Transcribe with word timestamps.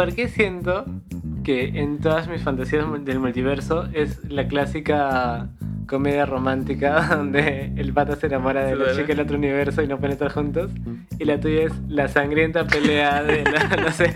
¿por 0.00 0.14
qué 0.14 0.28
siento 0.28 0.86
que 1.44 1.78
en 1.78 1.98
todas 1.98 2.26
mis 2.26 2.42
fantasías 2.42 2.86
del 3.04 3.20
multiverso 3.20 3.86
es 3.92 4.24
la 4.30 4.48
clásica 4.48 5.50
comedia 5.86 6.24
romántica 6.24 7.02
donde 7.16 7.70
el 7.76 7.92
pata 7.92 8.16
se 8.16 8.28
enamora 8.28 8.64
de 8.64 8.76
la 8.76 8.92
chica 8.92 9.08
del 9.08 9.20
otro 9.20 9.36
universo 9.36 9.82
y 9.82 9.88
no 9.88 9.98
pueden 9.98 10.12
estar 10.12 10.32
juntos. 10.32 10.70
Y 11.18 11.26
la 11.26 11.38
tuya 11.38 11.64
es 11.64 11.72
la 11.86 12.08
sangrienta 12.08 12.66
pelea 12.66 13.22
de 13.22 13.44
la, 13.44 13.76
no 13.82 13.92
sé. 13.92 14.10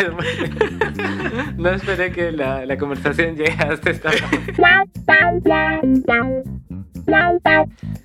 No 1.58 1.69
esperé 1.69 2.12
que 2.12 2.32
la, 2.32 2.64
la 2.64 2.78
conversación 2.78 3.37
llegue 3.37 3.53
hasta 3.53 3.90
esta. 3.90 4.10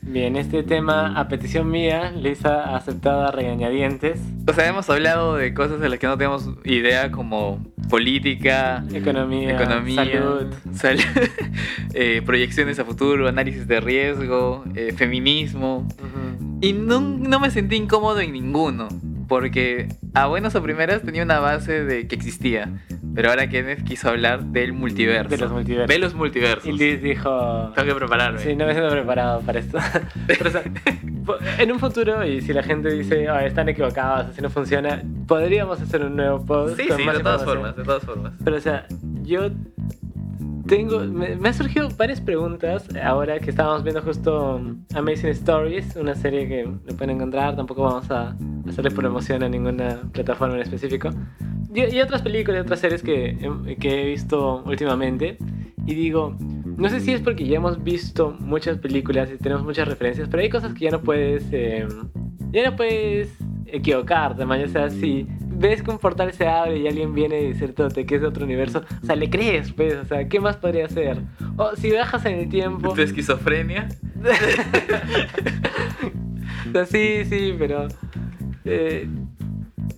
Bien, 0.02 0.36
este 0.36 0.64
tema, 0.64 1.20
a 1.20 1.28
petición 1.28 1.70
mía, 1.70 2.12
Lisa 2.12 2.64
ha 2.64 2.78
aceptado 2.78 3.28
a 3.28 3.32
regañadientes. 3.32 4.20
O 4.48 4.54
sea, 4.54 4.68
hemos 4.68 4.90
hablado 4.90 5.36
de 5.36 5.54
cosas 5.54 5.80
de 5.80 5.90
las 5.90 6.00
que 6.00 6.08
no 6.08 6.18
tenemos 6.18 6.50
idea, 6.66 7.12
como 7.12 7.64
política, 7.90 8.84
economía, 8.94 9.54
economía 9.54 10.06
salud, 10.74 11.02
eh, 11.94 12.22
proyecciones 12.26 12.80
a 12.80 12.86
futuro, 12.86 13.28
análisis 13.28 13.68
de 13.68 13.80
riesgo, 13.80 14.64
eh, 14.76 14.94
feminismo. 14.96 15.88
Y 16.62 16.74
no, 16.74 17.00
no 17.00 17.40
me 17.40 17.52
sentí 17.52 17.76
incómodo 17.76 18.20
en 18.20 18.34
ninguno, 18.34 18.90
porque 19.28 19.90
a 20.14 20.28
buenas 20.28 20.56
o 20.56 20.64
primeras 20.64 21.04
tenía 21.04 21.24
una 21.24 21.40
base 21.40 21.84
de 21.84 22.08
que 22.08 22.16
existía. 22.16 22.82
Pero 23.20 23.32
ahora 23.32 23.50
Kenneth 23.50 23.84
quiso 23.84 24.08
hablar 24.08 24.46
del 24.46 24.72
multiverso. 24.72 25.28
De 25.28 25.38
los 25.38 25.52
multiversos. 25.52 25.90
De 25.90 26.00
los 26.00 26.16
multiversos. 26.16 26.66
Y 26.66 26.72
Liz 26.72 27.02
dijo... 27.02 27.70
Tengo 27.76 27.90
que 27.90 27.96
prepararme. 27.96 28.40
Sí, 28.40 28.56
no 28.56 28.66
me 28.66 28.72
siento 28.72 28.90
preparado 28.92 29.42
para 29.42 29.60
esto. 29.60 29.78
Pero, 30.26 30.48
o 30.48 30.52
sea, 30.54 30.64
en 31.58 31.70
un 31.70 31.80
futuro, 31.80 32.26
y 32.26 32.40
si 32.40 32.54
la 32.54 32.64
gente 32.64 32.90
dice, 32.90 33.30
oh, 33.30 33.38
están 33.40 33.68
equivocados, 33.68 34.28
así 34.28 34.42
no 34.42 34.50
funciona, 34.50 35.04
podríamos 35.28 35.82
hacer 35.82 36.06
un 36.06 36.16
nuevo 36.16 36.46
post. 36.46 36.78
Sí, 36.78 36.88
sí, 36.96 37.06
de 37.06 37.20
todas 37.20 37.44
formas, 37.44 37.76
de 37.76 37.84
todas 37.84 38.06
formas. 38.06 38.32
Pero, 38.42 38.56
o 38.56 38.62
sea, 38.62 38.86
yo 39.24 39.50
tengo, 40.66 41.02
me, 41.02 41.36
me 41.36 41.50
han 41.50 41.54
surgido 41.54 41.90
varias 41.98 42.22
preguntas 42.22 42.88
ahora 43.04 43.38
que 43.40 43.50
estábamos 43.50 43.84
viendo 43.84 44.02
justo 44.02 44.62
Amazing 44.96 45.32
Stories, 45.32 45.98
una 45.98 46.16
serie 46.16 46.48
que 46.48 46.64
lo 46.64 46.96
pueden 46.96 47.18
encontrar, 47.18 47.58
tampoco 47.58 47.84
vamos 47.84 48.10
a 48.12 48.34
hacerle 48.66 48.92
promoción 48.92 49.44
a 49.44 49.50
ninguna 49.50 50.04
plataforma 50.14 50.56
en 50.56 50.62
específico. 50.62 51.10
Y, 51.74 52.00
otras 52.00 52.22
películas 52.22 52.60
y 52.60 52.62
otras 52.62 52.80
series 52.80 53.04
que, 53.04 53.38
que 53.80 54.02
he 54.02 54.06
visto 54.06 54.64
últimamente. 54.66 55.38
Y 55.86 55.96
digo, 55.96 56.36
no 56.40 56.90
sé 56.90 57.00
si 57.00 57.14
es 57.14 57.22
porque 57.22 57.46
ya 57.46 57.58
hemos 57.58 57.84
visto 57.84 58.36
muchas 58.40 58.78
películas 58.78 59.30
y 59.34 59.38
tenemos 59.38 59.64
muchas 59.64 59.88
referencias, 59.88 60.28
pero 60.30 60.42
hay 60.42 60.50
cosas 60.50 60.74
que 60.74 60.86
ya 60.86 60.92
no 60.92 61.02
puedes, 61.02 61.46
eh, 61.52 61.88
ya 62.52 62.70
no 62.70 62.76
puedes 62.76 63.36
equivocarte, 63.66 64.46
man. 64.46 64.64
O 64.64 64.68
sea, 64.68 64.90
si 64.90 65.28
ves 65.60 65.84
que 65.84 65.92
un 65.92 66.00
portal 66.00 66.34
se 66.34 66.48
abre 66.48 66.80
y 66.80 66.88
alguien 66.88 67.14
viene 67.14 67.42
y 67.42 67.54
dice 67.54 67.74
que 68.06 68.16
es 68.16 68.22
de 68.22 68.28
otro 68.28 68.46
universo, 68.46 68.84
o 69.02 69.06
sea, 69.06 69.16
le 69.16 69.30
crees, 69.30 69.72
pues, 69.74 69.96
o 69.96 70.06
sea, 70.06 70.28
¿qué 70.28 70.40
más 70.40 70.58
podría 70.58 70.88
ser? 70.88 71.22
O 71.58 71.76
si 71.76 71.90
viajas 71.90 72.26
en 72.26 72.40
el 72.40 72.50
tiempo... 72.50 72.94
¿Tu 72.94 73.02
esquizofrenia? 73.02 73.90
o 76.70 76.72
sea, 76.72 76.86
sí, 76.86 77.26
sí, 77.26 77.56
pero... 77.58 77.88
Eh, 78.64 79.10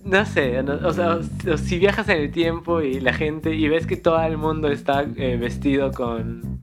no 0.04 0.24
sé, 0.24 0.58
o 0.60 0.92
sea, 0.92 1.20
si 1.56 1.78
viajas 1.78 2.08
en 2.08 2.22
el 2.22 2.30
tiempo 2.30 2.80
y 2.80 3.00
la 3.00 3.12
gente 3.12 3.54
y 3.54 3.68
ves 3.68 3.86
que 3.86 3.96
todo 3.96 4.20
el 4.22 4.36
mundo 4.36 4.68
está 4.68 5.04
eh, 5.16 5.36
vestido 5.36 5.92
con... 5.92 6.60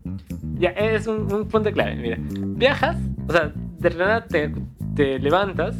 Ya, 0.56 0.70
es 0.72 1.08
un, 1.08 1.48
punto 1.48 1.72
clave, 1.72 1.96
mira. 1.96 2.18
Viajas, 2.20 2.98
o 3.28 3.32
sea, 3.32 3.54
de 3.56 3.90
nada 3.92 4.26
te, 4.26 5.20
levantas, 5.20 5.78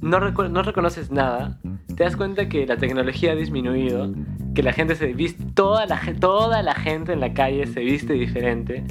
no, 0.00 0.18
no 0.18 0.62
reconoces 0.62 1.12
nada, 1.12 1.60
te 1.94 2.02
das 2.02 2.16
cuenta 2.16 2.48
que 2.48 2.66
la 2.66 2.76
tecnología 2.76 3.32
ha 3.32 3.36
disminuido, 3.36 4.12
que 4.54 4.62
la 4.64 4.72
gente 4.72 4.96
se 4.96 5.12
viste, 5.12 5.44
toda 5.54 5.86
la, 5.86 6.00
toda 6.18 6.62
la 6.62 6.74
gente 6.74 7.12
en 7.12 7.20
la 7.20 7.32
calle 7.32 7.66
se 7.66 7.80
viste 7.80 8.14
diferente 8.14 8.84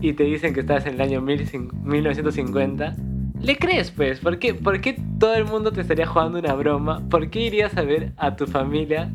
y 0.00 0.12
te 0.12 0.24
dicen 0.24 0.52
que 0.52 0.60
estás 0.60 0.84
en 0.86 0.94
el 0.94 1.00
año 1.00 1.22
1950 1.22 2.96
¿Le 3.40 3.56
crees, 3.56 3.90
pues? 3.90 4.20
¿Por 4.20 4.38
qué, 4.38 4.54
¿Por 4.54 4.80
qué 4.80 5.00
todo 5.18 5.34
el 5.34 5.44
mundo 5.44 5.72
te 5.72 5.80
estaría 5.80 6.06
jugando 6.06 6.38
una 6.38 6.54
broma? 6.54 7.02
¿Por 7.08 7.30
qué 7.30 7.40
irías 7.40 7.76
a 7.76 7.82
ver 7.82 8.12
a 8.16 8.36
tu 8.36 8.46
familia 8.46 9.10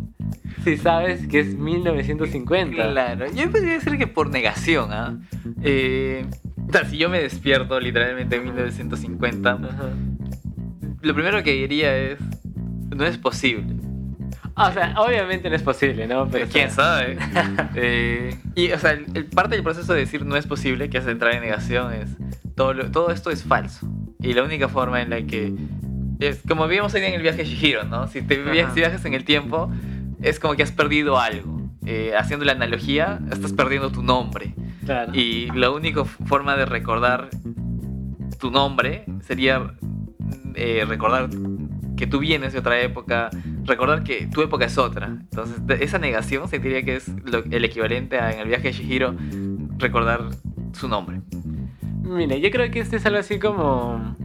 si 0.63 0.77
sabes 0.77 1.27
que 1.27 1.39
es 1.39 1.55
1950? 1.55 2.91
Claro, 2.91 3.25
yo 3.33 3.51
podría 3.51 3.73
decir 3.73 3.97
que 3.97 4.07
por 4.07 4.29
negación, 4.29 4.91
¿ah? 4.91 5.17
Eh, 5.63 6.25
si 6.89 6.97
yo 6.97 7.09
me 7.09 7.21
despierto 7.21 7.79
literalmente 7.79 8.35
en 8.37 8.43
1950, 8.43 9.59
lo 11.01 11.13
primero 11.13 11.43
que 11.43 11.53
diría 11.53 11.97
es, 11.97 12.19
no 12.95 13.05
es 13.05 13.17
posible. 13.17 13.75
O 14.55 14.71
sea, 14.71 14.93
obviamente 14.97 15.49
no 15.49 15.55
es 15.55 15.63
posible, 15.63 16.07
¿no? 16.07 16.27
Pero 16.29 16.47
quién 16.47 16.69
sabe. 16.69 17.17
Eh, 17.75 18.37
y, 18.55 18.71
o 18.71 18.77
sea, 18.77 18.91
el, 18.91 19.25
parte 19.25 19.55
del 19.55 19.63
proceso 19.63 19.93
de 19.93 20.01
decir 20.01 20.25
no 20.25 20.35
es 20.35 20.45
posible, 20.45 20.89
que 20.89 20.97
es 20.97 21.07
entrar 21.07 21.33
en 21.33 21.41
negación, 21.41 21.93
es 21.93 22.09
todo, 22.55 22.73
todo 22.91 23.11
esto 23.11 23.31
es 23.31 23.43
falso. 23.43 23.87
Y 24.21 24.33
la 24.33 24.43
única 24.43 24.67
forma 24.67 25.01
en 25.01 25.09
la 25.09 25.21
que... 25.23 25.53
Es 26.19 26.41
como 26.47 26.67
vimos 26.67 26.93
hoy 26.93 27.01
en 27.01 27.15
el 27.15 27.21
viaje 27.21 27.39
de 27.39 27.45
Shihiro, 27.45 27.83
¿no? 27.85 28.07
Si, 28.07 28.21
te, 28.21 28.35
si 28.35 28.79
viajas 28.79 29.03
en 29.05 29.15
el 29.15 29.23
tiempo, 29.25 29.71
es 30.21 30.39
como 30.39 30.55
que 30.55 30.61
has 30.61 30.71
perdido 30.71 31.19
algo. 31.19 31.61
Eh, 31.85 32.13
haciendo 32.15 32.45
la 32.45 32.51
analogía, 32.51 33.19
estás 33.31 33.53
perdiendo 33.53 33.91
tu 33.91 34.03
nombre. 34.03 34.53
Y 35.13 35.47
la 35.51 35.71
única 35.71 36.05
forma 36.05 36.55
de 36.55 36.65
recordar 36.65 37.29
tu 38.39 38.51
nombre 38.51 39.05
sería 39.21 39.73
eh, 40.55 40.85
recordar 40.87 41.29
que 41.97 42.07
tú 42.07 42.19
vienes 42.19 42.53
de 42.53 42.59
otra 42.59 42.79
época, 42.81 43.29
recordar 43.65 44.03
que 44.03 44.27
tu 44.27 44.41
época 44.41 44.65
es 44.65 44.77
otra. 44.77 45.07
Entonces, 45.07 45.57
esa 45.79 45.97
negación 45.97 46.47
se 46.47 46.59
diría 46.59 46.83
que 46.83 46.97
es 46.97 47.11
el 47.51 47.65
equivalente 47.65 48.19
a 48.19 48.31
en 48.31 48.39
el 48.39 48.47
viaje 48.47 48.69
de 48.69 48.73
Shihiro 48.73 49.15
recordar 49.77 50.29
su 50.73 50.87
nombre. 50.87 51.21
Mira, 52.03 52.35
yo 52.37 52.49
creo 52.51 52.69
que 52.71 52.79
este 52.79 52.97
es 52.97 53.05
algo 53.05 53.19
así 53.19 53.39
como 53.39 54.15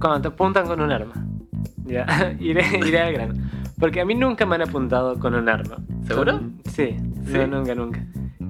cuando 0.00 0.22
te 0.22 0.28
apuntan 0.28 0.66
con 0.66 0.80
un 0.80 0.90
arma. 0.90 1.14
Ya, 1.84 2.34
iré, 2.40 2.64
iré 2.86 3.00
al 3.00 3.12
grano. 3.12 3.34
Porque 3.78 4.00
a 4.00 4.04
mí 4.04 4.14
nunca 4.14 4.46
me 4.46 4.54
han 4.54 4.62
apuntado 4.62 5.18
con 5.18 5.34
un 5.34 5.48
arma. 5.48 5.76
¿Seguro? 6.06 6.40
Sí, 6.70 6.96
No, 7.26 7.46
nunca, 7.46 7.74
nunca. 7.74 8.04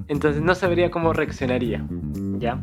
Entonces 0.08 0.42
no 0.42 0.54
sabría 0.54 0.90
cómo 0.90 1.12
reaccionaría. 1.12 1.84
¿Ya? 2.38 2.60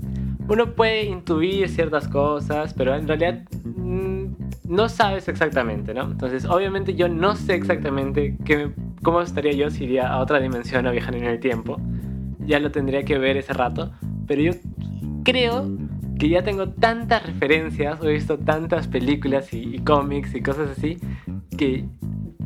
Uno 0.47 0.73
puede 0.73 1.05
intuir 1.05 1.69
ciertas 1.69 2.07
cosas, 2.07 2.73
pero 2.73 2.95
en 2.95 3.07
realidad 3.07 3.43
mm, 3.63 4.25
no 4.67 4.89
sabes 4.89 5.27
exactamente, 5.27 5.93
¿no? 5.93 6.03
Entonces, 6.11 6.45
obviamente 6.45 6.93
yo 6.93 7.07
no 7.09 7.35
sé 7.35 7.55
exactamente 7.55 8.38
qué, 8.45 8.71
cómo 9.01 9.21
estaría 9.21 9.53
yo 9.53 9.69
si 9.69 9.85
iría 9.85 10.07
a 10.07 10.19
otra 10.19 10.39
dimensión 10.39 10.85
a 10.88 10.91
viajar 10.91 11.15
en 11.15 11.25
el 11.25 11.39
tiempo. 11.39 11.79
Ya 12.39 12.59
lo 12.59 12.71
tendría 12.71 13.03
que 13.03 13.17
ver 13.17 13.38
ese 13.38 13.53
rato. 13.53 13.91
Pero 14.27 14.41
yo 14.41 14.51
creo 15.23 15.69
que 16.21 16.29
ya 16.29 16.43
tengo 16.43 16.69
tantas 16.69 17.25
referencias, 17.25 17.97
he 18.03 18.09
visto 18.09 18.37
tantas 18.37 18.87
películas 18.87 19.51
y, 19.53 19.79
cómics 19.79 20.35
y 20.35 20.43
cosas 20.43 20.69
así, 20.69 20.99
que 21.57 21.85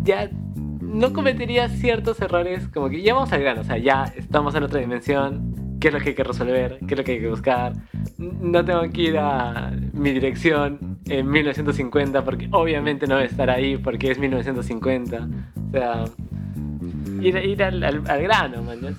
ya 0.01 0.29
no 0.79 1.11
cometería 1.11 1.67
ciertos 1.67 2.21
errores, 2.21 2.69
como 2.69 2.89
que 2.89 3.01
ya 3.01 3.13
vamos 3.13 3.33
al 3.33 3.41
grano, 3.41 3.59
o 3.59 3.63
sea, 3.65 3.77
ya 3.77 4.05
estamos 4.15 4.55
en 4.55 4.63
otra 4.63 4.79
dimensión, 4.79 5.77
qué 5.81 5.89
es 5.89 5.93
lo 5.93 5.99
que 5.99 6.11
hay 6.11 6.15
que 6.15 6.23
resolver, 6.23 6.79
qué 6.87 6.93
es 6.93 6.97
lo 6.97 7.03
que 7.03 7.11
hay 7.11 7.19
que 7.19 7.29
buscar. 7.29 7.73
No 8.17 8.63
tengo 8.63 8.89
que 8.93 9.01
ir 9.01 9.17
a 9.17 9.73
mi 9.91 10.11
dirección 10.11 10.97
en 11.09 11.29
1950 11.29 12.23
porque 12.23 12.47
obviamente 12.51 13.07
no 13.07 13.15
voy 13.15 13.25
a 13.25 13.27
estar 13.27 13.49
ahí 13.49 13.75
porque 13.75 14.09
es 14.09 14.17
1950. 14.17 15.27
O 15.67 15.71
sea, 15.71 16.05
ir, 17.21 17.35
ir 17.35 17.61
al, 17.61 17.83
al, 17.83 18.21
grano, 18.23 18.63
man. 18.63 18.95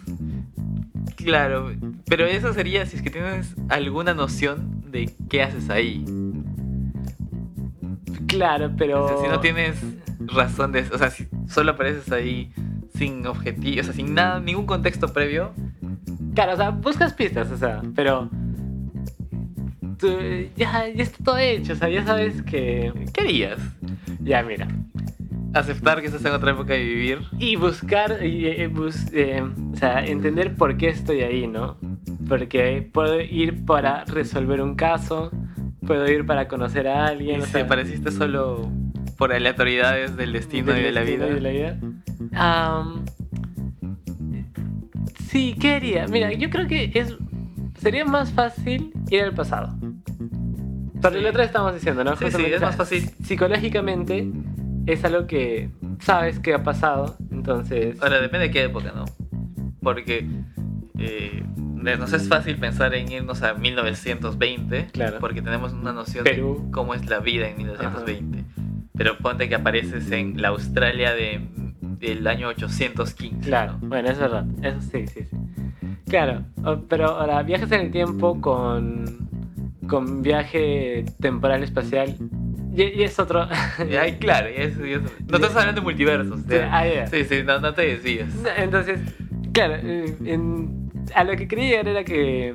Claro, 1.17 1.73
pero 2.09 2.27
eso 2.27 2.53
sería 2.53 2.87
si 2.87 2.97
es 2.97 3.03
que 3.03 3.11
tienes 3.11 3.55
alguna 3.69 4.15
noción 4.15 4.83
de 4.91 5.11
qué 5.29 5.43
haces 5.43 5.71
ahí. 5.71 6.05
Claro, 8.27 8.73
pero... 8.77 9.23
si 9.23 9.29
no 9.29 9.41
tienes 9.41 9.77
razón 10.21 10.73
de... 10.73 10.81
O 10.93 10.99
sea, 10.99 11.11
si 11.11 11.27
solo 11.49 11.73
apareces 11.73 12.13
ahí 12.13 12.53
sin 12.95 13.27
objetivo, 13.27 13.81
o 13.81 13.85
sea, 13.85 13.93
sin 13.93 14.15
nada, 14.15 14.41
ningún 14.41 14.67
contexto 14.67 15.13
previo. 15.13 15.53
Claro, 16.35 16.53
o 16.53 16.57
sea, 16.57 16.71
buscas 16.71 17.15
pistas, 17.15 17.51
o 17.51 17.57
sea, 17.57 17.83
pero... 17.95 18.31
ya, 20.57 20.89
ya 20.89 21.03
está 21.03 21.25
todo 21.25 21.39
hecho, 21.39 21.73
o 21.73 21.77
sea, 21.77 21.89
ya 21.89 22.05
sabes 22.05 22.43
que... 22.43 22.93
¿Qué 23.13 23.21
harías? 23.23 23.61
Ya, 24.21 24.43
mira 24.43 24.69
aceptar 25.59 26.01
que 26.01 26.07
estás 26.07 26.25
en 26.25 26.33
otra 26.33 26.53
época 26.53 26.75
de 26.75 26.85
vivir. 26.85 27.21
Y 27.39 27.57
buscar, 27.57 28.25
y, 28.25 28.47
eh, 28.47 28.71
eh, 29.13 29.43
o 29.73 29.77
sea, 29.77 30.05
entender 30.05 30.55
por 30.55 30.77
qué 30.77 30.89
estoy 30.89 31.23
ahí, 31.23 31.47
¿no? 31.47 31.79
Porque 32.29 32.89
puedo 32.93 33.21
ir 33.21 33.65
para 33.65 34.05
resolver 34.05 34.61
un 34.61 34.75
caso, 34.75 35.31
puedo 35.87 36.09
ir 36.11 36.27
para 36.27 36.49
conocer 36.49 36.89
a 36.89 37.07
alguien. 37.07 37.41
¿Y 37.41 37.57
o 37.57 37.63
apareciste 37.63 38.11
solo 38.11 38.71
por 39.17 39.33
aleatoriedades 39.33 40.17
del 40.17 40.33
destino 40.33 40.77
y 40.77 40.83
de 40.83 40.93
la 40.93 41.03
vida? 41.03 41.27
De 41.27 41.41
la 41.41 41.51
vida? 41.51 41.79
sí, 45.29 45.57
¿qué 45.61 45.75
haría? 45.75 46.07
Mira, 46.07 46.33
yo 46.33 46.51
creo 46.51 46.67
que 46.67 46.91
es, 46.95 47.17
sería 47.81 48.05
más 48.05 48.33
fácil 48.33 48.93
ir 49.11 49.23
al 49.23 49.35
pasado. 49.35 49.75
Pero 51.01 51.21
la 51.21 51.31
otra 51.31 51.45
estamos 51.45 51.75
diciendo, 51.75 52.03
¿no? 52.05 52.17
Sí, 52.17 52.31
sí, 52.31 52.45
es 52.47 52.61
más 52.61 52.77
fácil. 52.77 53.11
Psicológicamente 53.23 54.29
es 54.87 55.05
algo 55.05 55.27
que 55.27 55.71
sabes 56.01 56.39
que 56.41 56.55
ha 56.55 56.63
pasado, 56.63 57.17
Entonces, 57.31 58.01
Ahora, 58.01 58.21
depende 58.21 58.47
de 58.49 58.53
qué 58.53 58.65
época, 58.65 58.93
¿no? 58.95 59.05
Porque 59.83 60.27
eh, 60.99 61.45
nos 61.57 62.13
es 62.13 62.29
fácil 62.29 62.57
pensar 62.57 62.95
en 62.95 63.11
irnos 63.11 63.43
a 63.43 63.55
1920, 63.55 64.89
Claro. 64.93 65.19
porque 65.21 65.43
tenemos 65.43 65.73
una 65.73 65.93
noción 65.93 66.25
Perú. 66.25 66.63
de 66.65 66.71
cómo 66.73 66.95
es 66.95 67.09
la 67.09 67.21
vida 67.21 67.49
en 67.49 67.57
1920. 67.59 68.45
Pero 68.97 69.19
ponte 69.19 69.49
que 69.49 69.55
apareces 69.55 70.11
en 70.11 70.41
la 70.41 70.49
Australia 70.49 71.13
de, 71.15 71.47
del 71.81 72.27
año 72.27 72.49
815. 72.49 73.47
claro, 73.49 73.79
¿no? 73.81 73.89
bueno, 73.89 74.09
es 74.09 74.19
verdad. 74.19 74.47
Eso 74.63 74.81
sí, 74.81 75.07
sí, 75.07 75.25
sí. 75.25 75.37
Claro, 76.09 76.45
pero 76.89 77.07
ahora, 77.09 77.43
viajes 77.43 77.71
en 77.73 77.81
el 77.81 77.91
tiempo 77.91 78.41
con, 78.41 79.29
con 79.89 80.23
viaje 80.23 81.05
temporal 81.21 81.63
espacial. 81.63 82.17
Y, 82.77 82.83
y 82.83 83.03
es 83.05 83.19
otro. 83.19 83.49
Y 83.91 83.97
ahí, 83.97 84.17
claro, 84.19 84.49
y 84.51 84.55
eso- 84.61 84.85
y 84.85 84.93
eso- 84.93 85.05
no 85.29 85.37
estás 85.37 85.57
hablando 85.57 85.81
de 85.81 85.85
multiversos. 85.85 86.41
Sí, 86.49 86.57
ah, 86.71 86.87
ya. 86.87 87.07
sí, 87.07 87.25
sí, 87.25 87.43
no, 87.45 87.59
no 87.61 87.73
te 87.75 87.83
desvíes. 87.83 88.27
Entonces, 88.57 89.01
claro, 89.53 89.75
eh, 89.83 90.15
en- 90.25 90.91
a 91.15 91.25
lo 91.25 91.37
que 91.37 91.49
quería 91.49 91.71
llegar 91.71 91.89
era 91.89 92.05
que, 92.05 92.55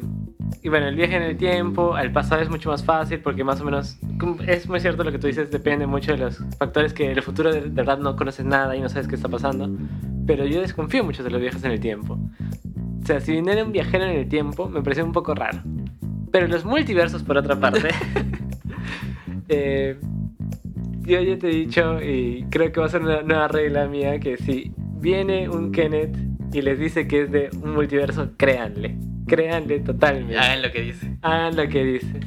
y 0.62 0.70
bueno, 0.70 0.88
el 0.88 0.96
viaje 0.96 1.16
en 1.16 1.24
el 1.24 1.38
tiempo, 1.38 1.96
al 1.96 2.12
pasado 2.12 2.42
es 2.42 2.50
mucho 2.50 2.70
más 2.70 2.84
fácil 2.84 3.20
porque 3.20 3.44
más 3.44 3.62
o 3.62 3.66
menos, 3.66 3.98
es 4.46 4.68
muy 4.70 4.80
cierto 4.80 5.04
lo 5.04 5.12
que 5.12 5.18
tú 5.18 5.26
dices, 5.28 5.50
depende 5.50 5.88
mucho 5.88 6.12
de 6.12 6.18
los 6.20 6.44
factores 6.60 6.94
que 6.94 7.12
el 7.12 7.22
futuro 7.24 7.52
de, 7.52 7.62
verdad 7.62 7.98
no 7.98 8.16
conoces 8.16 8.46
nada 8.46 8.76
y 8.76 8.82
no 8.82 8.90
sabes 8.90 9.08
qué 9.08 9.16
está 9.16 9.30
pasando, 9.30 9.70
pero 10.28 10.46
yo 10.46 10.62
desconfío 10.62 11.04
mucho 11.04 11.24
de 11.24 11.32
los 11.32 11.42
viajes 11.42 11.64
en 11.64 11.72
el 11.72 11.80
tiempo. 11.80 12.20
O 13.02 13.06
sea, 13.06 13.20
si 13.22 13.32
viniera 13.32 13.64
un 13.64 13.72
viajero 13.72 14.04
en 14.04 14.12
el 14.20 14.28
tiempo, 14.30 14.70
me 14.70 14.84
parece 14.84 15.02
un 15.02 15.12
poco 15.14 15.34
raro. 15.34 15.64
Pero 16.32 16.48
los 16.48 16.64
multiversos, 16.66 17.24
por 17.24 17.38
otra 17.38 17.60
parte, 17.60 17.90
eh, 19.50 19.98
yo 21.04 21.22
ya 21.22 21.38
te 21.38 21.48
he 21.50 21.56
dicho 21.56 22.02
y 22.02 22.46
creo 22.50 22.72
que 22.72 22.80
va 22.80 22.86
a 22.86 22.90
ser 22.90 23.02
una 23.02 23.22
nueva 23.22 23.48
regla 23.48 23.88
mía 23.88 24.20
que 24.20 24.38
si 24.38 24.72
viene 25.00 25.50
un 25.50 25.72
Kenneth 25.72 26.18
y 26.54 26.62
les 26.62 26.78
dice 26.80 27.08
que 27.08 27.24
es 27.24 27.32
de 27.32 27.50
un 27.62 27.74
multiverso, 27.74 28.30
créanle. 28.38 28.96
Créanle 29.28 29.80
totalmente. 29.80 30.38
Hagan 30.38 30.62
lo 30.64 30.72
que 30.72 30.82
dice. 30.82 31.18
Hagan 31.22 31.56
lo 31.56 31.68
que 31.70 31.84
dice. 31.86 32.20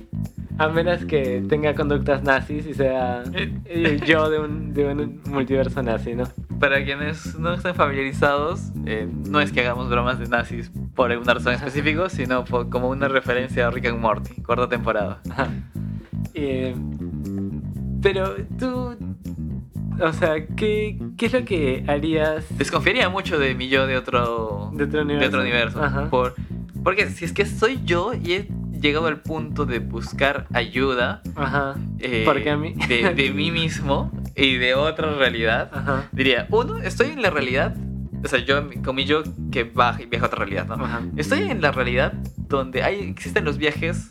A 0.56 0.68
menos 0.68 1.04
que 1.04 1.42
tenga 1.48 1.74
conductas 1.74 2.22
nazis 2.22 2.64
y 2.66 2.74
sea 2.74 3.24
yo 4.06 4.30
de 4.30 4.38
un, 4.38 4.72
de 4.72 4.86
un 4.86 5.20
multiverso 5.28 5.82
nazi, 5.82 6.14
¿no? 6.14 6.24
Para 6.60 6.82
quienes 6.84 7.36
no 7.38 7.52
estén 7.52 7.74
familiarizados, 7.74 8.70
eh, 8.86 9.08
no 9.28 9.40
es 9.40 9.50
que 9.52 9.60
hagamos 9.60 9.90
bromas 9.90 10.18
de 10.20 10.28
nazis 10.28 10.70
por 10.94 11.10
alguna 11.10 11.34
razón 11.34 11.54
específica, 11.54 12.08
sino 12.08 12.44
por- 12.44 12.70
como 12.70 12.88
una 12.88 13.08
referencia 13.08 13.66
a 13.66 13.70
Rick 13.70 13.86
and 13.86 13.98
Morty, 13.98 14.40
cuarta 14.42 14.68
temporada. 14.68 15.20
Ajá. 15.28 15.48
Eh, 16.34 16.74
pero 18.04 18.36
tú, 18.58 18.94
o 20.00 20.12
sea, 20.12 20.46
¿qué, 20.56 20.98
¿qué 21.16 21.26
es 21.26 21.32
lo 21.32 21.44
que 21.44 21.82
harías 21.88 22.44
Desconfiaría 22.58 23.08
mucho 23.08 23.38
de 23.38 23.54
mi 23.54 23.68
yo 23.68 23.86
de 23.86 23.96
otro, 23.96 24.70
de 24.74 24.84
otro 24.84 25.02
universo? 25.02 25.20
de 25.20 25.26
otro 25.26 25.40
universo. 25.40 26.10
Por, 26.10 26.34
porque 26.84 27.08
si 27.08 27.24
es 27.24 27.32
que 27.32 27.46
soy 27.46 27.80
yo 27.84 28.12
y 28.14 28.32
he 28.34 28.48
llegado 28.80 29.06
al 29.06 29.20
punto 29.22 29.64
de 29.64 29.78
buscar 29.78 30.46
ayuda 30.52 31.22
Ajá. 31.34 31.74
eh, 31.98 32.26
a 32.50 32.56
mí- 32.56 32.74
de, 32.88 33.14
de 33.14 33.30
mí 33.32 33.50
mismo 33.50 34.12
y 34.36 34.56
de 34.56 34.74
otra 34.74 35.14
realidad, 35.14 35.70
Ajá. 35.72 36.08
diría, 36.12 36.46
uno, 36.50 36.76
estoy 36.78 37.08
en 37.10 37.22
la 37.22 37.30
realidad, 37.30 37.74
o 38.22 38.28
sea, 38.28 38.38
yo 38.40 38.62
con 38.84 38.94
mi 38.96 39.06
yo 39.06 39.22
que 39.50 39.64
baja 39.64 40.02
y 40.02 40.06
viaja 40.06 40.26
a 40.26 40.28
otra 40.28 40.40
realidad, 40.44 40.66
¿no? 40.66 40.84
Ajá. 40.84 41.00
Estoy 41.16 41.48
en 41.48 41.62
la 41.62 41.72
realidad 41.72 42.12
donde 42.48 42.82
hay, 42.82 43.00
existen 43.08 43.44
los 43.46 43.56
viajes 43.56 44.10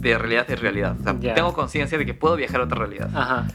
de 0.00 0.16
realidad 0.18 0.46
y 0.48 0.54
realidad. 0.54 0.96
O 1.00 1.02
sea, 1.02 1.16
Ya. 1.20 1.34
tengo 1.34 1.52
conciencia 1.52 1.98
de 1.98 2.06
que 2.06 2.14
puedo 2.14 2.36
viajar 2.36 2.60
a 2.60 2.64
otra 2.64 2.78
realidad. 2.78 3.10
Ajá. 3.14 3.46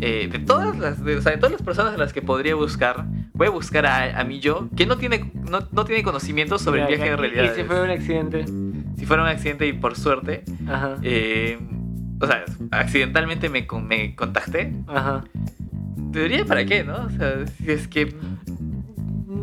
Eh, 0.00 0.28
de, 0.30 0.38
todas 0.40 0.76
las, 0.78 1.02
de, 1.02 1.16
o 1.16 1.22
sea, 1.22 1.32
de 1.32 1.38
todas 1.38 1.52
las 1.52 1.62
personas 1.62 1.94
a 1.94 1.96
las 1.96 2.12
que 2.12 2.20
podría 2.20 2.54
buscar, 2.54 3.06
voy 3.32 3.46
a 3.46 3.50
buscar 3.50 3.86
a, 3.86 4.20
a 4.20 4.24
mi 4.24 4.40
yo 4.40 4.68
que 4.76 4.84
no 4.84 4.98
tiene, 4.98 5.32
no, 5.50 5.60
no 5.72 5.84
tiene 5.86 6.02
conocimiento 6.02 6.58
sobre 6.58 6.82
el 6.82 6.88
viaje 6.88 7.04
de 7.10 7.16
realidad. 7.16 7.44
Y 7.44 7.56
si 7.56 7.64
fue 7.64 7.80
un 7.82 7.88
accidente. 7.90 8.44
Si 8.98 9.06
fuera 9.06 9.22
un 9.22 9.28
accidente 9.30 9.66
y 9.66 9.72
por 9.72 9.96
suerte, 9.96 10.44
Ajá. 10.68 10.96
eh, 11.02 11.58
o 12.20 12.26
sea, 12.26 12.44
accidentalmente 12.72 13.48
me, 13.48 13.66
me 13.88 14.14
contacté, 14.14 14.74
Ajá. 14.86 15.24
te 16.12 16.20
diría 16.24 16.44
para 16.44 16.64
qué, 16.66 16.84
¿no? 16.84 17.06
O 17.06 17.10
sea, 17.10 17.46
si 17.46 17.70
es 17.70 17.88
que 17.88 18.14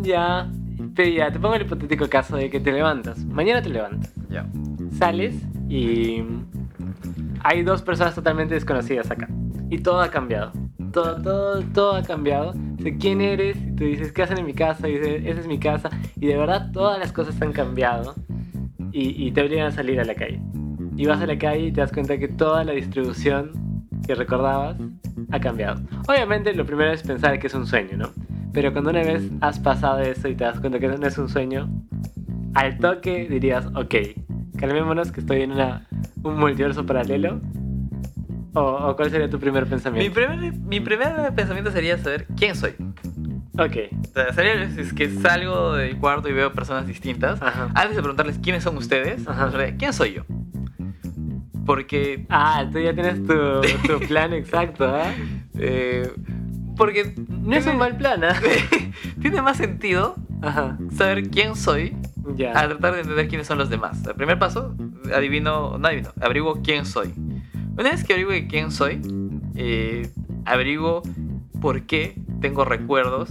Ya. 0.03 0.49
Pero 0.95 1.09
ya, 1.09 1.31
te 1.31 1.39
pongo 1.39 1.55
el 1.55 1.63
hipotético 1.63 2.07
caso 2.09 2.35
de 2.37 2.49
que 2.51 2.59
te 2.59 2.71
levantas. 2.71 3.25
Mañana 3.25 3.61
te 3.63 3.69
levantas. 3.69 4.13
ya. 4.29 4.45
Sales 4.99 5.33
y 5.73 6.23
hay 7.43 7.63
dos 7.63 7.81
personas 7.81 8.13
totalmente 8.13 8.53
desconocidas 8.53 9.09
acá. 9.09 9.27
Y 9.71 9.79
todo 9.79 10.01
ha 10.01 10.09
cambiado. 10.11 10.51
Todo, 10.91 11.19
todo, 11.19 11.63
todo 11.73 11.95
ha 11.95 12.03
cambiado. 12.03 12.53
Sé 12.79 12.95
quién 12.97 13.21
eres 13.21 13.57
y 13.57 13.75
tú 13.75 13.83
dices, 13.85 14.11
¿qué 14.11 14.21
hacen 14.21 14.37
en 14.37 14.45
mi 14.45 14.53
casa? 14.53 14.87
Y 14.87 14.99
dices, 14.99 15.23
esa 15.25 15.39
es 15.39 15.47
mi 15.47 15.57
casa. 15.57 15.89
Y 16.15 16.27
de 16.27 16.37
verdad 16.37 16.71
todas 16.71 16.99
las 16.99 17.11
cosas 17.11 17.41
han 17.41 17.53
cambiado. 17.53 18.13
Y, 18.91 19.25
y 19.25 19.31
te 19.31 19.41
obligan 19.41 19.65
a 19.65 19.71
salir 19.71 19.99
a 19.99 20.05
la 20.05 20.13
calle. 20.13 20.39
Y 20.95 21.07
vas 21.07 21.19
a 21.21 21.25
la 21.25 21.39
calle 21.39 21.65
y 21.65 21.71
te 21.71 21.81
das 21.81 21.91
cuenta 21.91 22.19
que 22.19 22.27
toda 22.27 22.63
la 22.63 22.73
distribución 22.73 23.51
que 24.05 24.13
recordabas 24.13 24.77
ha 25.31 25.39
cambiado. 25.39 25.81
Obviamente 26.07 26.53
lo 26.53 26.67
primero 26.67 26.91
es 26.91 27.01
pensar 27.01 27.39
que 27.39 27.47
es 27.47 27.53
un 27.55 27.65
sueño, 27.65 27.97
¿no? 27.97 28.11
Pero 28.51 28.71
cuando 28.73 28.91
una 28.91 29.01
vez 29.01 29.31
has 29.41 29.57
pasado 29.57 30.01
eso 30.01 30.27
y 30.27 30.35
te 30.35 30.43
das 30.43 30.59
cuenta 30.59 30.77
que 30.77 30.87
no 30.87 31.07
es 31.07 31.17
un 31.17 31.29
sueño, 31.29 31.67
al 32.53 32.77
toque 32.77 33.27
dirías, 33.27 33.65
ok, 33.73 33.95
calmémonos 34.67 35.11
que 35.11 35.19
estoy 35.19 35.41
en 35.41 35.51
una, 35.51 35.85
un 36.23 36.39
multiverso 36.39 36.85
paralelo. 36.85 37.41
O, 38.53 38.61
o 38.61 38.95
cuál 38.95 39.09
sería 39.09 39.29
tu 39.29 39.37
primer 39.39 39.65
Mi 39.65 39.69
pensamiento? 39.71 40.13
primer, 40.13 40.53
mi 40.53 40.79
primer 40.79 41.33
pensamiento 41.35 41.69
sería 41.71 41.97
saber 41.97 42.27
quién 42.37 42.55
soy. 42.55 42.71
Ok, 43.57 43.75
O 44.09 44.13
sea, 44.13 44.31
sería 44.33 44.63
es 44.63 44.93
que 44.93 45.09
salgo 45.09 45.73
del 45.73 45.97
cuarto 45.97 46.29
y 46.29 46.33
veo 46.33 46.53
personas 46.53 46.87
distintas. 46.87 47.41
Ajá. 47.41 47.71
Antes 47.75 47.97
de 47.97 48.01
preguntarles 48.01 48.39
quiénes 48.39 48.63
son 48.63 48.77
ustedes, 48.77 49.27
Ajá. 49.27 49.51
¿quién 49.77 49.91
soy 49.91 50.13
yo? 50.13 50.23
Porque, 51.65 52.25
ah, 52.29 52.65
tú 52.71 52.79
ya 52.79 52.93
tienes 52.93 53.21
tu, 53.25 53.33
tu 53.87 53.99
plan 54.07 54.31
exacto, 54.33 54.85
¿ah? 54.85 55.11
eh, 55.57 56.09
porque 56.77 57.13
No 57.27 57.55
es 57.55 57.67
un 57.67 57.77
mal 57.77 57.97
plan, 57.97 58.23
¿ah? 58.23 58.35
tiene 59.21 59.41
más 59.41 59.57
sentido 59.57 60.15
Ajá, 60.41 60.77
saber 60.95 61.29
quién 61.29 61.55
soy 61.55 61.95
a 62.31 62.35
ya. 62.35 62.53
tratar 62.53 62.93
de 62.95 63.01
entender 63.01 63.27
quiénes 63.27 63.47
son 63.47 63.57
los 63.57 63.69
demás. 63.69 64.05
El 64.07 64.15
primer 64.15 64.39
paso, 64.39 64.75
adivino, 65.13 65.77
no 65.77 65.87
adivino, 65.87 66.09
averiguo 66.21 66.61
quién 66.63 66.85
soy. 66.85 67.13
Una 67.77 67.89
vez 67.91 68.03
que 68.03 68.13
averiguo 68.13 68.33
quién 68.49 68.71
soy, 68.71 69.01
eh, 69.55 70.09
averiguo 70.45 71.01
por 71.61 71.83
qué 71.83 72.15
tengo 72.41 72.65
recuerdos 72.65 73.29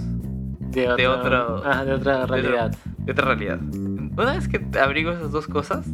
De, 0.70 0.88
otro- 0.88 0.96
de 0.96 1.06
otro- 1.08 1.64
ajá, 1.66 1.84
de 1.84 1.92
otra 1.94 2.26
realidad. 2.26 2.74
de 2.98 3.12
otra 3.12 3.26
realidad. 3.26 3.60
Una 3.62 4.32
vez 4.34 4.48
que 4.48 4.60
averiguo 4.80 5.12
esas 5.12 5.30
dos 5.32 5.46
cosas, 5.46 5.86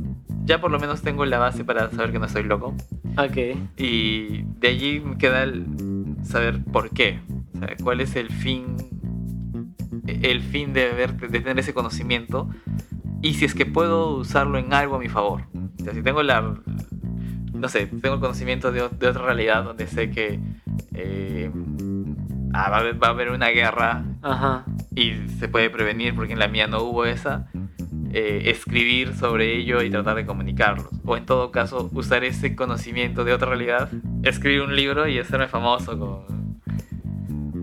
ya 0.44 0.60
por 0.60 0.70
lo 0.70 0.78
menos 0.80 1.02
tengo 1.02 1.24
la 1.26 1.38
base 1.38 1.64
para 1.64 1.90
saber 1.90 2.10
que 2.12 2.18
no 2.18 2.26
estoy 2.26 2.42
loco. 2.44 2.74
Ok, 3.18 3.36
Y 3.76 4.42
de 4.60 4.68
allí 4.68 5.00
me 5.00 5.18
queda 5.18 5.42
el 5.42 5.66
saber 6.22 6.62
por 6.64 6.90
qué. 6.90 7.20
O 7.54 7.58
sea, 7.58 7.76
cuál 7.82 8.00
es 8.00 8.16
el 8.16 8.30
fin. 8.30 8.76
El 10.06 10.40
fin 10.42 10.72
de, 10.72 10.88
ver, 10.92 11.16
de 11.16 11.40
tener 11.40 11.58
ese 11.58 11.74
conocimiento. 11.74 12.48
Y 13.22 13.34
si 13.34 13.44
es 13.44 13.54
que 13.54 13.66
puedo 13.66 14.16
usarlo 14.16 14.58
en 14.58 14.72
algo 14.72 14.96
a 14.96 14.98
mi 14.98 15.08
favor. 15.08 15.42
O 15.80 15.84
sea, 15.84 15.92
si 15.92 16.02
tengo 16.02 16.22
la. 16.22 16.54
No 17.52 17.68
sé, 17.68 17.86
tengo 17.86 18.14
el 18.14 18.20
conocimiento 18.20 18.70
de, 18.70 18.88
de 18.88 19.08
otra 19.08 19.22
realidad 19.22 19.64
donde 19.64 19.86
sé 19.86 20.10
que. 20.10 20.38
eh, 20.94 21.50
ah, 22.54 22.70
va, 22.70 22.76
a 22.76 22.80
haber, 22.80 23.02
va 23.02 23.08
a 23.08 23.10
haber 23.10 23.30
una 23.30 23.48
guerra 23.48 24.04
ajá, 24.22 24.64
y 24.94 25.14
se 25.38 25.48
puede 25.48 25.70
prevenir 25.70 26.14
porque 26.14 26.32
en 26.32 26.38
la 26.38 26.48
mía 26.48 26.66
no 26.66 26.82
hubo 26.82 27.04
esa, 27.04 27.48
eh, 28.12 28.42
escribir 28.46 29.14
sobre 29.14 29.56
ello 29.56 29.82
y 29.82 29.90
tratar 29.90 30.16
de 30.16 30.26
comunicarlos. 30.26 30.88
O 31.04 31.16
en 31.16 31.26
todo 31.26 31.50
caso, 31.50 31.90
usar 31.92 32.24
ese 32.24 32.54
conocimiento 32.56 33.24
de 33.24 33.32
otra 33.32 33.48
realidad, 33.48 33.90
escribir 34.22 34.62
un 34.62 34.74
libro 34.74 35.08
y 35.08 35.18
hacerme 35.18 35.48
famoso 35.48 35.98
con... 35.98 36.38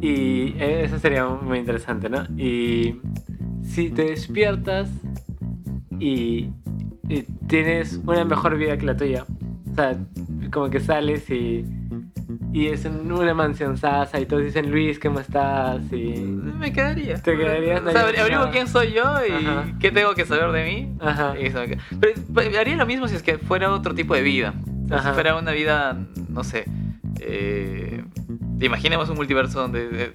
Y 0.01 0.53
eh, 0.59 0.83
eso 0.83 0.99
sería 0.99 1.25
muy 1.25 1.57
interesante, 1.57 2.09
¿no? 2.09 2.23
Y 2.37 2.99
si 3.63 3.89
te 3.89 4.03
despiertas 4.03 4.89
y, 5.99 6.49
y 7.09 7.21
tienes 7.47 7.99
una 8.05 8.25
mejor 8.25 8.57
vida 8.57 8.77
que 8.77 8.85
la 8.85 8.95
tuya, 8.97 9.25
o 9.71 9.75
sea, 9.75 9.97
como 10.51 10.69
que 10.69 10.79
sales 10.79 11.29
y, 11.29 11.65
y 12.53 12.67
es 12.67 12.85
en 12.85 13.11
una 13.11 13.33
mansión 13.33 13.77
sasa 13.77 14.19
y 14.19 14.25
todos 14.25 14.43
dicen, 14.43 14.71
Luis, 14.71 14.99
¿cómo 14.99 15.19
estás? 15.19 15.81
Y... 15.91 16.13
Me 16.59 16.71
quedaría. 16.71 17.15
Te 17.21 17.37
quedarías 17.37 17.81
O 17.85 17.91
sea, 17.91 18.01
averiguo 18.01 18.49
quién 18.51 18.67
soy 18.67 18.93
yo 18.93 19.03
y 19.27 19.31
Ajá. 19.45 19.65
qué 19.79 19.91
tengo 19.91 20.13
que 20.15 20.25
saber 20.25 20.51
de 20.51 20.63
mí. 20.63 20.95
Ajá, 20.99 21.35
Y 21.39 21.47
eso 21.47 21.59
me 21.59 21.67
queda. 21.67 21.83
Pero, 21.99 22.13
pero 22.33 22.59
haría 22.59 22.75
lo 22.77 22.85
mismo 22.85 23.07
si 23.07 23.15
es 23.15 23.23
que 23.23 23.37
fuera 23.37 23.71
otro 23.73 23.93
tipo 23.93 24.15
de 24.15 24.21
vida. 24.21 24.53
O 24.85 24.87
sea, 24.87 25.01
si 25.03 25.09
fuera 25.09 25.35
una 25.37 25.51
vida, 25.51 25.97
no 26.29 26.43
sé. 26.43 26.65
eh, 27.19 28.03
imaginemos 28.61 29.09
un 29.09 29.15
multiverso 29.17 29.59
donde 29.59 30.13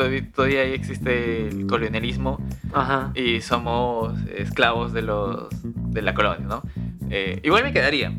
todavía, 0.00 0.32
todavía 0.32 0.64
existe 0.64 1.48
el 1.48 1.66
colonialismo 1.66 2.38
ajá, 2.72 3.12
y 3.14 3.42
somos 3.42 4.18
esclavos 4.34 4.94
de 4.94 5.02
los 5.02 5.48
de 5.62 6.00
la 6.00 6.14
colonia, 6.14 6.46
¿no? 6.46 6.62
Eh, 7.10 7.40
igual 7.42 7.64
me 7.64 7.72
quedaría. 7.72 8.16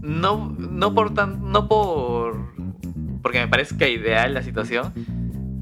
No, 0.00 0.54
no 0.58 0.94
por 0.94 1.14
tan, 1.14 1.50
no 1.50 1.68
por 1.68 2.52
porque 3.22 3.38
me 3.38 3.48
parezca 3.48 3.88
ideal 3.88 4.34
la 4.34 4.42
situación, 4.42 4.92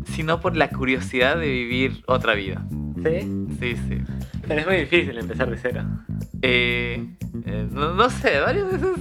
sino 0.07 0.41
por 0.41 0.57
la 0.57 0.71
curiosidad 0.71 1.37
de 1.37 1.47
vivir 1.47 2.03
otra 2.07 2.35
vida. 2.35 2.67
¿Sí? 2.97 3.21
Sí, 3.61 3.77
sí. 3.77 3.99
Pero 4.49 4.61
es 4.61 4.67
muy 4.67 4.77
difícil 4.77 5.17
empezar 5.19 5.51
de 5.51 5.57
cero. 5.57 5.85
Eh, 6.43 7.07
eh, 7.47 7.69
no, 7.71 7.95
no 7.95 8.11
sé, 8.11 8.41
varias 8.41 8.73
veces. 8.73 8.99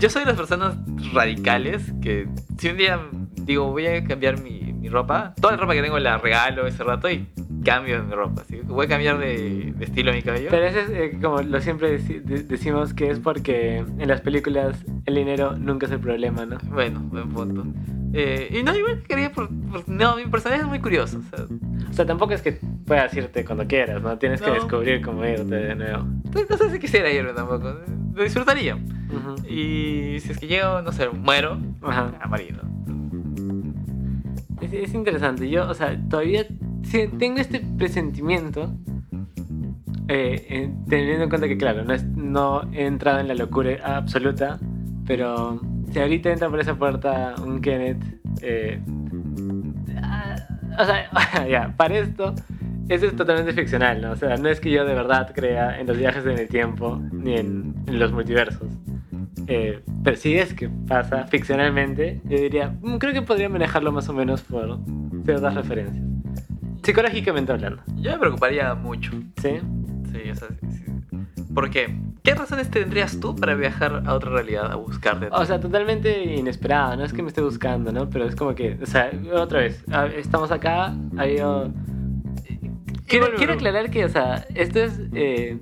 Yo 0.00 0.10
soy 0.10 0.22
de 0.22 0.26
las 0.26 0.36
personas 0.36 0.74
radicales 1.12 1.92
que 2.02 2.26
si 2.58 2.70
un 2.70 2.76
día 2.76 3.00
digo 3.42 3.70
voy 3.70 3.86
a 3.86 4.02
cambiar 4.04 4.42
mi, 4.42 4.65
mi 4.86 4.92
ropa, 4.92 5.34
toda 5.40 5.54
la 5.54 5.60
ropa 5.60 5.74
que 5.74 5.82
tengo 5.82 5.98
la 5.98 6.16
regalo 6.18 6.66
ese 6.66 6.84
rato 6.84 7.10
y 7.10 7.26
cambio 7.64 8.02
mi 8.04 8.14
ropa. 8.14 8.44
¿sí? 8.48 8.60
Voy 8.64 8.86
a 8.86 8.88
cambiar 8.88 9.18
de, 9.18 9.72
de 9.76 9.84
estilo 9.84 10.12
mi 10.12 10.22
cabello. 10.22 10.48
Pero 10.50 10.64
eso 10.66 10.78
es 10.78 10.90
eh, 10.90 11.18
como 11.20 11.42
lo 11.42 11.60
siempre 11.60 11.98
deci- 11.98 12.22
de- 12.22 12.44
decimos 12.44 12.94
que 12.94 13.10
es 13.10 13.18
porque 13.18 13.78
en 13.78 14.08
las 14.08 14.20
películas 14.20 14.76
el 15.06 15.14
dinero 15.16 15.56
nunca 15.58 15.86
es 15.86 15.92
el 15.92 15.98
problema, 16.00 16.46
¿no? 16.46 16.58
Bueno, 16.70 17.00
buen 17.00 17.28
punto. 17.30 17.64
Eh, 18.12 18.56
y 18.58 18.62
no, 18.62 18.74
igual 18.74 19.02
quería 19.08 19.32
por, 19.32 19.48
por- 19.48 19.88
No, 19.88 20.16
mi 20.16 20.24
personaje 20.26 20.62
es 20.62 20.68
muy 20.68 20.78
curioso. 20.78 21.18
o 21.18 21.36
sea, 21.36 21.44
O 21.90 21.92
sea, 21.92 22.06
tampoco 22.06 22.34
es 22.34 22.42
que 22.42 22.58
puedas 22.86 23.12
irte 23.14 23.44
cuando 23.44 23.66
quieras, 23.66 24.00
¿no? 24.00 24.16
Tienes 24.18 24.40
que 24.40 24.48
No. 24.48 24.54
descubrir 24.54 25.02
cómo 25.02 25.24
irte 25.26 25.44
de 25.56 25.74
nuevo. 25.74 26.06
pues, 26.32 26.48
no 26.48 26.56
sé 26.56 26.70
si 26.70 26.78
quisiera 26.78 27.10
irme 27.10 27.32
tampoco. 27.32 27.74
Lo 28.14 28.22
disfrutaría. 28.22 28.76
Ujú. 28.76 29.46
Y 29.48 30.18
si 30.20 30.30
es 30.32 30.38
que 30.38 30.46
llego, 30.46 30.80
no 30.82 30.92
sé, 30.92 31.08
muero, 31.10 31.58
Ajá. 31.82 32.12
a 32.20 32.28
morir, 32.28 32.56
¿no? 32.62 33.05
Es, 34.60 34.72
es 34.72 34.94
interesante. 34.94 35.48
Yo, 35.50 35.68
o 35.68 35.74
sea, 35.74 35.98
todavía 36.08 36.46
tengo 37.18 37.38
este 37.38 37.60
presentimiento. 37.78 38.72
eh, 40.08 40.70
teniendo 40.88 41.24
en 41.24 41.28
cuenta 41.28 41.48
que, 41.48 41.56
claro, 41.56 41.84
no, 41.84 41.92
es- 41.92 42.04
no 42.04 42.62
he 42.72 42.86
entrado 42.86 43.18
en 43.18 43.28
la 43.28 43.34
locura 43.34 43.76
absoluta. 43.84 44.58
Pero 45.06 45.60
si 45.92 45.98
ahorita 45.98 46.30
entra 46.30 46.48
por 46.48 46.60
esa 46.60 46.74
puerta 46.76 47.34
un 47.42 47.60
Kenneth. 47.60 48.02
eh, 48.42 48.80
ah, 50.02 50.36
o 50.78 50.84
sea, 50.84 51.10
ya, 51.48 51.74
para 51.76 51.98
esto. 51.98 52.34
Eso 52.88 53.06
es 53.06 53.16
totalmente 53.16 53.52
ficcional, 53.52 54.00
¿no? 54.00 54.12
O 54.12 54.16
sea, 54.16 54.36
no 54.36 54.48
es 54.48 54.60
que 54.60 54.70
yo 54.70 54.84
de 54.84 54.94
verdad 54.94 55.32
crea 55.34 55.80
en 55.80 55.88
los 55.88 55.98
viajes 55.98 56.24
en 56.24 56.38
el 56.38 56.46
tiempo 56.46 57.00
ni 57.12 57.34
en 57.34 57.74
los 57.88 58.12
multiversos. 58.12 58.75
Eh, 59.48 59.82
pero 60.02 60.16
si 60.16 60.34
es 60.36 60.52
que 60.54 60.68
pasa 60.68 61.24
ficcionalmente, 61.26 62.20
yo 62.24 62.36
diría, 62.38 62.74
"Mm, 62.82 62.96
creo 62.96 63.12
que 63.12 63.22
podría 63.22 63.48
manejarlo 63.48 63.92
más 63.92 64.08
o 64.08 64.12
menos 64.12 64.42
por 64.42 64.78
ciertas 65.24 65.54
referencias. 65.54 66.04
Psicológicamente 66.82 67.52
hablando, 67.52 67.82
Yo 67.96 68.12
me 68.12 68.18
preocuparía 68.18 68.74
mucho. 68.74 69.12
¿sí? 69.40 69.58
Sí, 70.12 70.30
o 70.30 70.34
sea, 70.34 70.48
sí. 70.68 70.84
¿Por 71.54 71.70
qué? 71.70 71.96
¿Qué 72.22 72.34
razones 72.34 72.70
tendrías 72.70 73.18
tú 73.20 73.34
para 73.34 73.54
viajar 73.54 74.02
a 74.04 74.14
otra 74.14 74.30
realidad 74.30 74.70
a 74.70 74.74
buscarte? 74.76 75.28
O 75.32 75.44
sea, 75.44 75.58
totalmente 75.60 76.34
inesperado, 76.34 76.96
no 76.96 77.04
es 77.04 77.12
que 77.12 77.22
me 77.22 77.28
esté 77.28 77.40
buscando, 77.40 77.92
¿no? 77.92 78.10
Pero 78.10 78.24
es 78.26 78.34
como 78.36 78.54
que, 78.54 78.76
o 78.82 78.86
sea, 78.86 79.10
otra 79.34 79.60
vez, 79.60 79.84
estamos 80.16 80.50
acá, 80.50 80.86
ha 81.16 81.22
habido... 81.22 81.72
Quiero, 83.06 83.26
bueno, 83.26 83.36
quiero 83.38 83.52
pero- 83.52 83.52
aclarar 83.54 83.90
que, 83.90 84.04
o 84.04 84.08
sea, 84.08 84.44
esto 84.54 84.80
es 84.80 85.00
eh, 85.14 85.58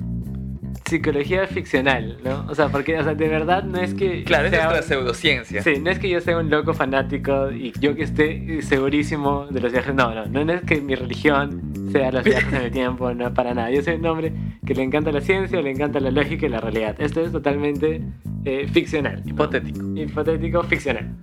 psicología 0.84 1.46
ficcional, 1.46 2.18
¿no? 2.24 2.44
O 2.48 2.54
sea, 2.54 2.68
porque, 2.68 2.98
o 2.98 3.02
sea, 3.02 3.14
de 3.14 3.28
verdad 3.28 3.64
no 3.64 3.78
es 3.78 3.94
que... 3.94 4.22
claro, 4.24 4.46
es 4.46 4.50
sea- 4.52 4.64
nuestra 4.64 4.82
pseudociencia. 4.82 5.62
Sí, 5.62 5.74
no 5.82 5.90
es 5.90 5.98
que 5.98 6.08
yo 6.10 6.20
sea 6.20 6.36
un 6.38 6.50
loco 6.50 6.74
fanático 6.74 7.50
y 7.50 7.72
yo 7.80 7.94
que 7.94 8.02
esté 8.02 8.60
segurísimo 8.62 9.46
de 9.46 9.60
los 9.60 9.72
viajes. 9.72 9.94
No, 9.94 10.14
no, 10.26 10.44
no 10.44 10.52
es 10.52 10.62
que 10.62 10.80
mi 10.80 10.94
religión 10.94 11.72
sea 11.90 12.12
los 12.12 12.22
viajes 12.24 12.52
en 12.52 12.62
el 12.62 12.70
tiempo, 12.72 13.12
no 13.14 13.32
para 13.32 13.54
nada. 13.54 13.70
Yo 13.70 13.82
soy 13.82 13.94
un 13.94 14.06
hombre 14.06 14.32
que 14.66 14.74
le 14.74 14.82
encanta 14.82 15.10
la 15.10 15.20
ciencia, 15.22 15.60
le 15.62 15.70
encanta 15.70 16.00
la 16.00 16.10
lógica 16.10 16.46
y 16.46 16.48
la 16.50 16.60
realidad. 16.60 16.96
Esto 16.98 17.22
es 17.22 17.32
totalmente 17.32 18.02
eh, 18.44 18.68
ficcional. 18.70 19.22
¿no? 19.24 19.30
Hipotético. 19.30 19.80
Hipotético, 19.96 20.62
ficcional. 20.64 21.14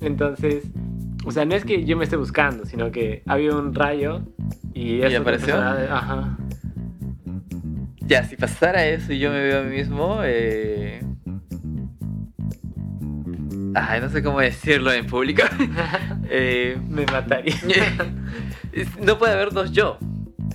Entonces, 0.00 0.64
o 1.24 1.30
sea, 1.30 1.44
no 1.44 1.54
es 1.54 1.64
que 1.64 1.84
yo 1.84 1.96
me 1.96 2.04
esté 2.04 2.16
buscando, 2.16 2.64
sino 2.64 2.90
que 2.90 3.22
había 3.26 3.54
un 3.54 3.74
rayo 3.74 4.22
y 4.74 5.02
eso 5.02 5.20
apareció? 5.20 5.56
Ajá. 5.56 6.36
Ya, 8.10 8.24
si 8.24 8.34
pasara 8.34 8.84
eso 8.86 9.12
y 9.12 9.20
yo 9.20 9.30
me 9.30 9.40
veo 9.40 9.60
a 9.60 9.62
mí 9.62 9.76
mismo, 9.76 10.18
eh... 10.24 11.00
Ay, 13.76 14.00
no 14.00 14.08
sé 14.08 14.20
cómo 14.20 14.40
decirlo 14.40 14.92
en 14.92 15.06
público. 15.06 15.44
eh... 16.28 16.76
Me 16.88 17.06
mataría. 17.06 17.54
no 19.00 19.16
puede 19.16 19.34
haber 19.34 19.52
dos 19.52 19.70
yo. 19.70 19.96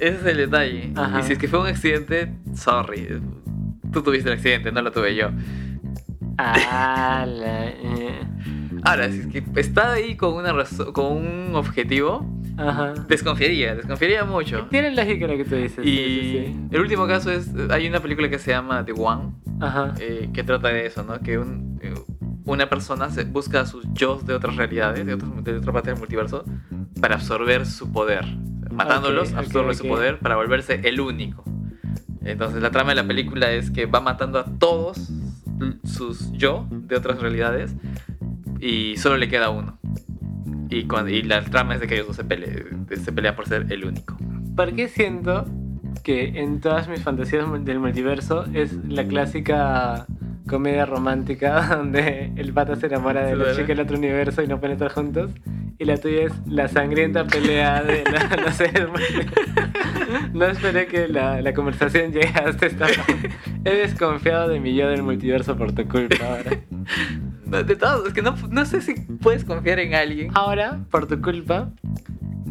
Ese 0.01 0.17
es 0.17 0.25
el 0.25 0.35
detalle. 0.35 0.91
Ajá. 0.97 1.21
Y 1.21 1.23
si 1.23 1.31
es 1.31 1.39
que 1.39 1.47
fue 1.47 1.61
un 1.61 1.67
accidente, 1.67 2.33
sorry. 2.55 3.21
Tú 3.93 4.03
tuviste 4.03 4.27
el 4.27 4.35
accidente, 4.35 4.73
no 4.73 4.81
lo 4.81 4.91
tuve 4.91 5.15
yo. 5.15 5.29
Ah, 6.37 7.25
eh. 7.25 8.19
Ahora, 8.83 9.09
si 9.09 9.19
es 9.19 9.27
que 9.27 9.45
está 9.55 9.93
ahí 9.93 10.17
con 10.17 10.33
una 10.33 10.53
con 10.91 11.05
un 11.05 11.55
objetivo, 11.55 12.34
Ajá. 12.57 12.93
desconfiaría, 13.07 13.75
desconfiaría 13.75 14.23
mucho. 14.25 14.67
Tiene 14.69 14.95
lógica 14.95 15.27
lo 15.27 15.37
que 15.37 15.45
tú 15.45 15.55
dices. 15.55 15.85
Y 15.85 15.89
sí, 15.89 16.19
sí, 16.21 16.43
sí. 16.47 16.55
el 16.71 16.81
último 16.81 17.07
caso 17.07 17.31
es, 17.31 17.51
hay 17.69 17.87
una 17.87 17.99
película 17.99 18.29
que 18.29 18.39
se 18.39 18.51
llama 18.51 18.85
The 18.85 18.93
One, 18.93 19.33
Ajá. 19.59 19.93
eh, 19.99 20.29
que 20.33 20.43
trata 20.43 20.69
de 20.69 20.85
eso, 20.85 21.03
¿no? 21.03 21.19
Que 21.19 21.37
un- 21.37 21.79
eh, 21.81 21.93
una 22.45 22.69
persona 22.69 23.09
se 23.09 23.23
busca 23.25 23.61
a 23.61 23.65
sus 23.65 23.85
yo 23.93 24.19
de 24.23 24.33
otras 24.33 24.55
realidades, 24.55 25.05
de, 25.05 25.15
otros, 25.15 25.43
de 25.43 25.57
otra 25.57 25.73
parte 25.73 25.89
del 25.89 25.99
multiverso, 25.99 26.45
para 27.01 27.15
absorber 27.15 27.65
su 27.65 27.91
poder. 27.91 28.25
Matándolos, 28.71 29.33
absorbe 29.33 29.73
su 29.73 29.87
poder 29.87 30.19
para 30.19 30.35
volverse 30.35 30.81
el 30.83 30.99
único. 30.99 31.43
Entonces 32.23 32.61
la 32.61 32.71
trama 32.71 32.89
de 32.91 32.95
la 32.95 33.07
película 33.07 33.51
es 33.51 33.69
que 33.71 33.85
va 33.85 33.99
matando 34.01 34.39
a 34.39 34.45
todos 34.45 35.09
sus 35.83 36.31
yo 36.33 36.67
de 36.69 36.95
otras 36.95 37.19
realidades 37.21 37.75
y 38.59 38.97
solo 38.97 39.17
le 39.17 39.27
queda 39.29 39.49
uno. 39.49 39.77
Y, 40.69 40.85
cuando, 40.85 41.09
y 41.11 41.21
la 41.21 41.43
trama 41.43 41.75
es 41.75 41.81
de 41.81 41.87
que 41.87 41.95
ellos 41.95 42.07
dos 42.07 42.15
se, 42.15 42.23
pele- 42.25 42.65
se 42.97 43.11
pelean 43.11 43.35
por 43.35 43.47
ser 43.47 43.65
el 43.69 43.85
único. 43.85 44.17
¿Por 44.55 44.73
qué 44.73 44.87
siento 44.87 45.45
que 46.03 46.39
en 46.41 46.59
todas 46.59 46.87
mis 46.87 47.01
fantasías 47.01 47.45
del 47.65 47.79
multiverso 47.79 48.45
es 48.53 48.73
la 48.87 49.05
clásica 49.07 50.05
comedia 50.47 50.85
romántica 50.85 51.61
donde 51.77 52.31
el 52.35 52.53
pata 52.53 52.75
se 52.75 52.87
enamora 52.87 53.25
de 53.25 53.35
la 53.35 53.45
chica 53.55 53.67
del 53.67 53.79
otro 53.81 53.97
universo 53.97 54.41
y 54.43 54.47
no 54.47 54.59
pueden 54.59 54.73
estar 54.73 54.91
juntos? 54.91 55.31
Y 55.77 55.83
la 55.85 55.97
tuya 55.97 56.23
es 56.23 56.33
la 56.47 56.67
sangrienta 56.69 57.25
pelea 57.25 57.83
de 57.83 58.03
la- 58.05 58.35
no 58.45 58.51
sé. 58.51 58.71
No 60.33 60.45
esperé 60.45 60.85
que 60.87 61.07
la, 61.07 61.41
la 61.41 61.53
conversación 61.53 62.11
llegue 62.11 62.27
hasta 62.27 62.65
esta 62.67 62.85
parte. 62.85 63.29
He 63.63 63.71
desconfiado 63.75 64.47
de 64.49 64.59
mi 64.59 64.75
yo 64.75 64.87
del 64.89 65.01
multiverso 65.01 65.57
por 65.57 65.71
tu 65.73 65.87
culpa 65.87 66.15
ahora. 66.27 66.51
No, 67.47 67.63
de 67.63 67.75
todos, 67.75 68.07
es 68.07 68.13
que 68.13 68.21
no, 68.21 68.35
no 68.49 68.65
sé 68.65 68.81
si 68.81 68.93
puedes 68.95 69.43
confiar 69.45 69.79
en 69.79 69.93
alguien. 69.93 70.31
Ahora, 70.33 70.79
por 70.91 71.05
tu 71.07 71.21
culpa, 71.21 71.69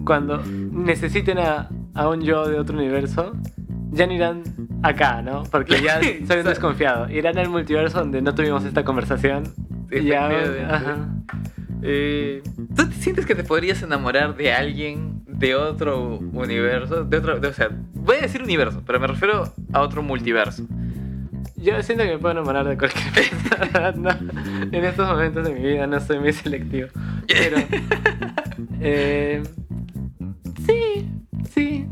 cuando 0.05 0.43
necesiten 0.47 1.39
a, 1.39 1.69
a 1.95 2.09
un 2.09 2.21
yo 2.23 2.47
de 2.49 2.59
otro 2.59 2.77
universo, 2.77 3.35
ya 3.91 4.07
no 4.07 4.13
irán 4.13 4.43
acá, 4.83 5.23
¿no? 5.23 5.45
Porque 5.45 5.81
ya 5.83 6.01
soy 6.27 6.39
un 6.39 6.45
desconfiado. 6.47 7.09
Irán 7.11 7.39
al 7.39 7.49
multiverso 7.49 7.99
donde 7.99 8.21
no 8.23 8.35
tuvimos 8.35 8.65
esta 8.65 8.85
conversación. 8.85 9.45
Y 9.91 10.05
ya, 10.05 10.29
ajá. 10.71 11.09
Eh, 11.83 12.43
¿Tú 12.75 12.89
te 12.89 12.95
sientes 12.95 13.27
que 13.27 13.35
te 13.35 13.45
podrías 13.45 13.83
enamorar 13.83 14.37
de 14.37 14.53
alguien 14.53 15.23
de 15.27 15.55
otro 15.55 16.19
universo? 16.19 17.05
De 17.05 17.19
otro, 17.19 17.39
de- 17.39 17.49
o 17.49 17.53
sea, 17.53 17.69
voy 17.95 18.17
a 18.17 18.21
decir 18.23 18.43
universo, 18.43 18.83
pero 18.87 18.99
me 19.01 19.07
refiero 19.07 19.53
a 19.73 19.81
otro 19.81 20.03
multiverso. 20.03 20.67
Yo 21.65 21.83
siento 21.83 22.05
que 22.05 22.11
me 22.11 22.19
puedo 22.19 22.33
enamorar 22.33 22.69
de 22.69 22.77
cualquier 22.77 23.13
persona. 23.15 23.93
¿no? 23.93 24.11
En 24.71 24.85
estos 24.85 25.09
momentos 25.09 25.47
de 25.47 25.55
mi 25.55 25.61
vida 25.61 25.87
no 25.87 25.99
soy 26.01 26.19
muy 26.19 26.33
selectivo. 26.33 26.89
Pero. 27.27 27.57
eh, 28.81 29.43
sí, 30.67 31.09
sí. 31.51 31.87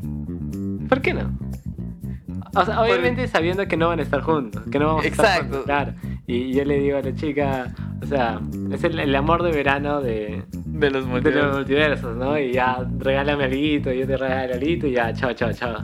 ¿Por 0.88 1.00
qué 1.00 1.14
no? 1.14 1.38
O 2.54 2.64
sea, 2.66 2.82
obviamente 2.82 3.26
sabiendo 3.28 3.66
que 3.66 3.78
no 3.78 3.88
van 3.88 4.00
a 4.00 4.02
estar 4.02 4.20
juntos, 4.20 4.62
que 4.70 4.78
no 4.78 4.88
vamos 4.88 5.04
a 5.04 5.08
estar 5.08 5.24
Exacto. 5.24 5.44
juntos, 5.44 5.64
claro. 5.64 5.94
Y 6.26 6.52
yo 6.52 6.64
le 6.64 6.78
digo 6.80 6.98
a 6.98 7.02
la 7.02 7.14
chica, 7.14 7.74
o 8.02 8.06
sea, 8.06 8.40
es 8.70 8.84
el, 8.84 8.98
el 8.98 9.14
amor 9.14 9.42
de 9.42 9.52
verano 9.52 10.02
de, 10.02 10.44
De 10.52 10.90
los 10.90 11.04
de 11.04 11.06
los 11.06 11.06
multiversos. 11.06 11.54
multiversos, 11.54 12.16
¿no? 12.16 12.38
Y 12.38 12.52
ya, 12.52 12.86
regálame 12.98 13.44
algo, 13.44 13.92
yo 13.92 14.06
te 14.06 14.16
regalo 14.18 14.54
algo 14.54 14.86
y 14.86 14.92
ya, 14.92 15.12
chao, 15.14 15.32
chao, 15.32 15.52
chao. 15.52 15.82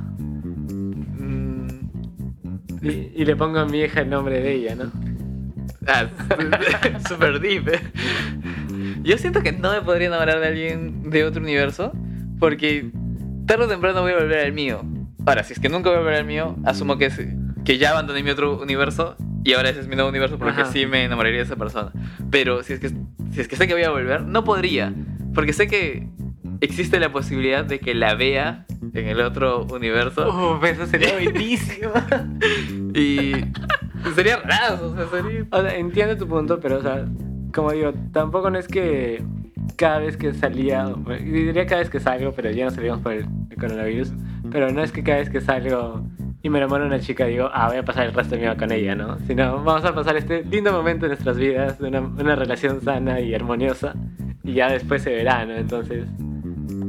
Y, 2.82 2.88
y 3.14 3.24
le 3.24 3.34
pongo 3.36 3.58
a 3.58 3.66
mi 3.66 3.80
hija 3.80 4.00
el 4.02 4.10
nombre 4.10 4.40
de 4.40 4.52
ella, 4.54 4.74
¿no? 4.76 4.92
ah, 5.86 6.06
super 7.08 7.40
deep. 7.40 7.68
eh. 7.68 7.80
Yo 9.02 9.16
siento 9.18 9.42
que 9.42 9.52
no 9.52 9.72
me 9.72 9.80
podría 9.82 10.08
enamorar 10.08 10.40
de 10.40 10.46
alguien 10.48 11.10
de 11.10 11.24
otro 11.24 11.42
universo 11.42 11.92
porque 12.38 12.90
tarde 13.46 13.64
o 13.64 13.68
temprano 13.68 14.02
voy 14.02 14.12
a 14.12 14.16
volver 14.18 14.44
al 14.44 14.52
mío. 14.52 14.82
Ahora, 15.26 15.42
si 15.44 15.52
es 15.52 15.58
que 15.58 15.68
nunca 15.68 15.88
voy 15.90 15.96
a 15.98 16.00
volver 16.00 16.16
al 16.16 16.24
mío, 16.26 16.56
asumo 16.64 16.98
que, 16.98 17.06
es- 17.06 17.20
que 17.64 17.78
ya 17.78 17.90
abandoné 17.90 18.22
mi 18.22 18.30
otro 18.30 18.60
universo 18.60 19.16
y 19.44 19.52
ahora 19.54 19.70
ese 19.70 19.80
es 19.80 19.88
mi 19.88 19.94
nuevo 19.94 20.10
universo 20.10 20.38
porque 20.38 20.60
Ajá. 20.62 20.72
sí 20.72 20.86
me 20.86 21.04
enamoraría 21.04 21.38
de 21.38 21.44
esa 21.44 21.56
persona. 21.56 21.92
Pero 22.30 22.62
si 22.62 22.74
es 22.74 22.80
que, 22.80 22.90
si 23.32 23.40
es 23.40 23.48
que 23.48 23.56
sé 23.56 23.66
que 23.66 23.74
voy 23.74 23.82
a 23.84 23.90
volver, 23.90 24.22
no 24.22 24.44
podría. 24.44 24.92
Porque 25.34 25.52
sé 25.52 25.68
que 25.68 26.06
existe 26.60 26.98
la 27.00 27.12
posibilidad 27.12 27.64
de 27.64 27.78
que 27.80 27.94
la 27.94 28.14
vea 28.14 28.66
en 28.94 29.08
el 29.08 29.20
otro 29.20 29.64
universo 29.64 30.28
Uf, 30.56 30.64
eso 30.64 30.86
sería 30.86 31.12
buenísimo. 31.20 31.92
y 32.94 33.32
sería 34.14 34.36
raro. 34.38 34.88
O 34.88 34.94
sea, 34.94 35.06
sería... 35.08 35.46
O 35.50 35.60
sea, 35.60 35.76
entiendo 35.76 36.16
tu 36.16 36.26
punto, 36.26 36.60
pero, 36.60 36.78
o 36.78 36.82
sea, 36.82 37.04
como 37.54 37.72
digo, 37.72 37.92
tampoco 38.12 38.50
no 38.50 38.58
es 38.58 38.68
que 38.68 39.22
cada 39.76 40.00
vez 40.00 40.16
que 40.16 40.34
salía, 40.34 40.92
diría 41.20 41.66
cada 41.66 41.80
vez 41.80 41.90
que 41.90 42.00
salgo, 42.00 42.32
pero 42.32 42.50
ya 42.50 42.64
no 42.64 42.70
salimos 42.70 43.00
por 43.00 43.12
el, 43.12 43.26
coronavirus, 43.58 44.12
pero 44.50 44.70
no 44.70 44.82
es 44.82 44.92
que 44.92 45.02
cada 45.02 45.18
vez 45.18 45.30
que 45.30 45.40
salgo 45.40 46.04
y 46.42 46.48
me 46.48 46.58
enamoro 46.58 46.84
de 46.84 46.88
una 46.88 47.00
chica 47.00 47.26
digo, 47.26 47.50
ah, 47.52 47.68
voy 47.68 47.78
a 47.78 47.84
pasar 47.84 48.06
el 48.06 48.14
resto 48.14 48.36
de 48.36 48.36
mi 48.36 48.42
vida 48.42 48.56
con 48.56 48.70
ella, 48.70 48.94
¿no? 48.94 49.18
Sino 49.26 49.64
vamos 49.64 49.84
a 49.84 49.94
pasar 49.94 50.16
este 50.16 50.44
lindo 50.44 50.72
momento 50.72 51.06
en 51.06 51.10
nuestras 51.10 51.36
vidas, 51.36 51.78
de 51.78 51.88
una, 51.88 52.00
una 52.00 52.36
relación 52.36 52.80
sana 52.80 53.20
y 53.20 53.34
armoniosa, 53.34 53.94
y 54.44 54.52
ya 54.54 54.70
después 54.70 55.02
se 55.02 55.10
verá, 55.10 55.44
¿no? 55.44 55.54
Entonces, 55.54 56.06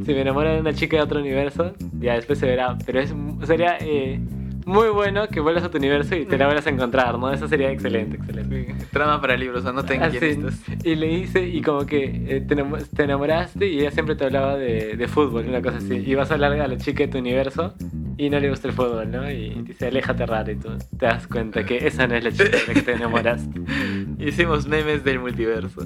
si 0.06 0.14
me 0.14 0.22
enamoro 0.22 0.50
de 0.54 0.60
una 0.60 0.74
chica 0.74 0.98
de 0.98 1.04
otro 1.04 1.20
universo, 1.20 1.74
ya 2.00 2.14
después 2.16 2.40
se 2.40 2.46
verá, 2.46 2.78
pero 2.86 3.00
es, 3.00 3.14
sería 3.46 3.78
eh, 3.80 4.20
muy 4.66 4.90
bueno 4.90 5.28
que 5.30 5.40
vuelvas 5.40 5.64
a 5.64 5.72
tu 5.72 5.78
universo 5.78 6.16
y 6.16 6.26
te 6.26 6.38
la 6.38 6.46
vuelvas 6.46 6.68
a 6.68 6.70
encontrar, 6.70 7.18
¿no? 7.18 7.32
Eso 7.32 7.48
sería 7.48 7.72
excelente, 7.72 8.18
excelente. 8.18 8.76
Trama 8.92 9.20
para 9.20 9.36
libros, 9.36 9.66
anoten 9.66 10.04
Así, 10.04 10.20
guionistas. 10.20 10.62
y 10.84 10.96
le 10.96 11.12
hice, 11.12 11.48
y 11.48 11.62
como 11.62 11.86
que 11.86 12.04
eh, 12.28 12.42
te, 12.48 12.56
te 12.96 13.04
enamoraste 13.04 13.68
y 13.68 13.80
ella 13.80 13.92
siempre 13.92 14.16
te 14.16 14.26
hablaba 14.26 14.58
de, 14.58 14.96
de 14.96 15.08
fútbol, 15.08 15.46
una 15.48 15.62
cosa 15.62 15.78
así. 15.78 15.96
Y 16.06 16.14
vas 16.16 16.30
a 16.30 16.36
hablar 16.36 16.52
a 16.60 16.68
la 16.68 16.78
chica 16.78 17.06
de 17.06 17.08
tu 17.08 17.18
universo 17.18 17.74
y 18.18 18.30
no 18.30 18.40
le 18.40 18.50
gusta 18.50 18.68
el 18.68 18.74
fútbol, 18.74 19.10
¿no? 19.10 19.32
Y 19.32 19.50
dice, 19.64 19.88
aléjate 19.88 20.26
raro 20.26 20.52
y 20.52 20.56
tú 20.58 20.70
te 21.00 21.06
das 21.06 21.26
cuenta 21.26 21.66
que 21.66 21.88
esa 21.88 22.06
no 22.06 22.16
es 22.16 22.24
la 22.24 22.32
chica 22.32 22.50
de 22.58 22.68
la 22.68 22.74
que 22.74 22.82
te 22.82 22.92
enamoraste. 22.94 23.60
Hicimos 24.20 24.68
memes 24.68 25.04
del 25.04 25.20
multiverso. 25.20 25.82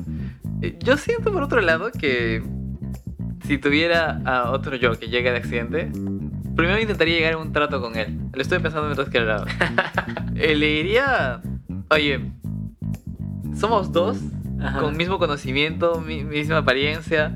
Eh, 0.62 0.78
Yo 0.84 0.98
siento 0.98 1.32
por 1.32 1.44
otro 1.44 1.62
lado 1.62 1.90
que 1.92 2.42
si 3.46 3.58
tuviera 3.58 4.22
a 4.26 4.52
otro 4.52 4.76
yo 4.76 4.98
que 5.00 5.08
llega 5.08 5.32
de 5.32 5.38
accidente, 5.38 5.92
primero 6.56 6.80
intentaría 6.80 7.16
llegar 7.18 7.34
a 7.34 7.38
un 7.38 7.52
trato 7.52 7.82
con 7.82 7.96
él. 7.98 8.18
Lo 8.34 8.42
estoy 8.42 8.60
pensando 8.60 8.88
mientras 8.88 9.10
que 9.10 9.20
hablaba. 9.20 9.46
Eh, 10.36 10.56
Le 10.56 10.66
diría, 10.68 11.42
oye, 11.92 12.32
somos 13.56 13.92
dos, 13.92 14.18
Ajá. 14.60 14.80
con 14.80 14.98
mismo 14.98 15.20
conocimiento, 15.20 16.02
mi- 16.02 16.24
misma 16.24 16.58
apariencia. 16.58 17.36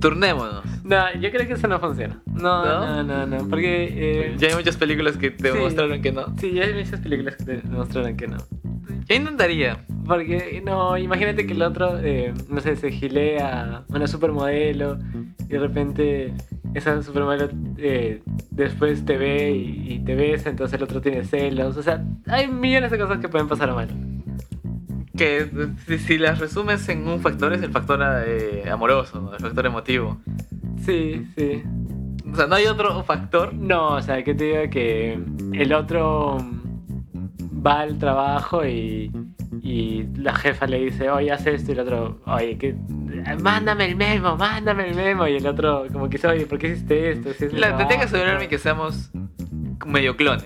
Turnémonos. 0.00 0.64
No, 0.84 1.12
yo 1.20 1.30
creo 1.30 1.46
que 1.46 1.54
eso 1.54 1.66
no 1.68 1.78
funciona. 1.80 2.20
No, 2.26 2.64
¿No? 2.64 3.02
no, 3.02 3.02
no, 3.02 3.26
no, 3.26 3.48
porque... 3.48 3.88
eh, 4.30 4.34
Ya 4.38 4.48
hay 4.48 4.54
muchas 4.54 4.76
películas 4.76 5.16
que 5.16 5.30
te 5.30 5.50
Sí. 5.50 5.56
demostraron 5.56 6.00
que 6.02 6.12
no. 6.12 6.34
Sí, 6.38 6.52
ya 6.52 6.64
hay 6.64 6.74
muchas 6.74 7.00
películas 7.00 7.36
que 7.36 7.44
te 7.44 7.56
demostraron 7.58 8.16
que 8.16 8.26
no. 8.28 8.38
Yo 9.08 9.16
intentaría. 9.16 9.84
Porque, 10.06 10.62
no, 10.64 10.96
imagínate 10.96 11.46
que 11.46 11.52
el 11.52 11.62
otro, 11.62 11.98
eh, 11.98 12.32
no 12.48 12.60
sé, 12.60 12.76
se 12.76 12.90
gilea 12.90 13.84
a 13.88 13.94
una 13.94 14.06
supermodelo 14.06 14.98
y 15.40 15.48
de 15.48 15.58
repente 15.58 16.34
esa 16.74 17.02
supermodelo 17.02 17.50
eh, 17.78 18.22
después 18.50 19.04
te 19.04 19.16
ve 19.16 19.50
y, 19.50 19.94
y 19.94 19.98
te 20.00 20.14
besa, 20.14 20.50
entonces 20.50 20.76
el 20.76 20.82
otro 20.82 21.00
tiene 21.00 21.24
celos. 21.24 21.76
O 21.76 21.82
sea, 21.82 22.04
hay 22.26 22.48
millones 22.48 22.90
de 22.90 22.98
cosas 22.98 23.18
que 23.18 23.28
pueden 23.28 23.48
pasar 23.48 23.74
mal. 23.74 23.88
Que 25.16 25.48
si, 25.86 25.98
si 25.98 26.18
las 26.18 26.38
resumes 26.38 26.88
en 26.88 27.08
un 27.08 27.20
factor 27.20 27.52
es 27.52 27.62
el 27.62 27.70
factor 27.70 28.00
eh, 28.26 28.64
amoroso, 28.70 29.20
¿no? 29.20 29.34
el 29.34 29.40
factor 29.40 29.66
emotivo. 29.66 30.18
Sí, 30.84 31.26
sí. 31.36 31.62
O 32.30 32.36
sea, 32.36 32.46
no 32.46 32.54
hay 32.54 32.66
otro 32.66 33.02
factor. 33.04 33.52
No, 33.54 33.94
o 33.94 34.02
sea, 34.02 34.22
que 34.22 34.34
te 34.34 34.44
diga 34.44 34.70
que 34.70 35.18
el 35.52 35.72
otro 35.72 36.38
va 37.66 37.80
al 37.80 37.98
trabajo 37.98 38.64
y, 38.66 39.10
y 39.62 40.04
la 40.16 40.34
jefa 40.34 40.66
le 40.66 40.84
dice, 40.84 41.10
oye, 41.10 41.30
haz 41.32 41.46
esto, 41.46 41.72
y 41.72 41.74
el 41.74 41.80
otro, 41.80 42.20
oye, 42.26 42.56
que 42.58 42.74
mándame 43.42 43.86
el 43.86 43.96
memo, 43.96 44.36
mándame 44.36 44.88
el 44.90 44.94
memo, 44.94 45.26
y 45.26 45.36
el 45.36 45.46
otro 45.46 45.86
como 45.92 46.08
que 46.08 46.16
dice, 46.18 46.28
oye, 46.28 46.46
¿por 46.46 46.58
qué 46.58 46.68
hiciste 46.68 47.10
esto? 47.12 47.32
Si 47.32 47.46
es 47.46 47.52
La, 47.52 47.68
tendría 47.76 47.86
que 47.88 47.94
trabajo". 47.94 48.04
asegurarme 48.04 48.48
que 48.48 48.58
seamos 48.58 49.10
medio 49.86 50.16
clones. 50.16 50.44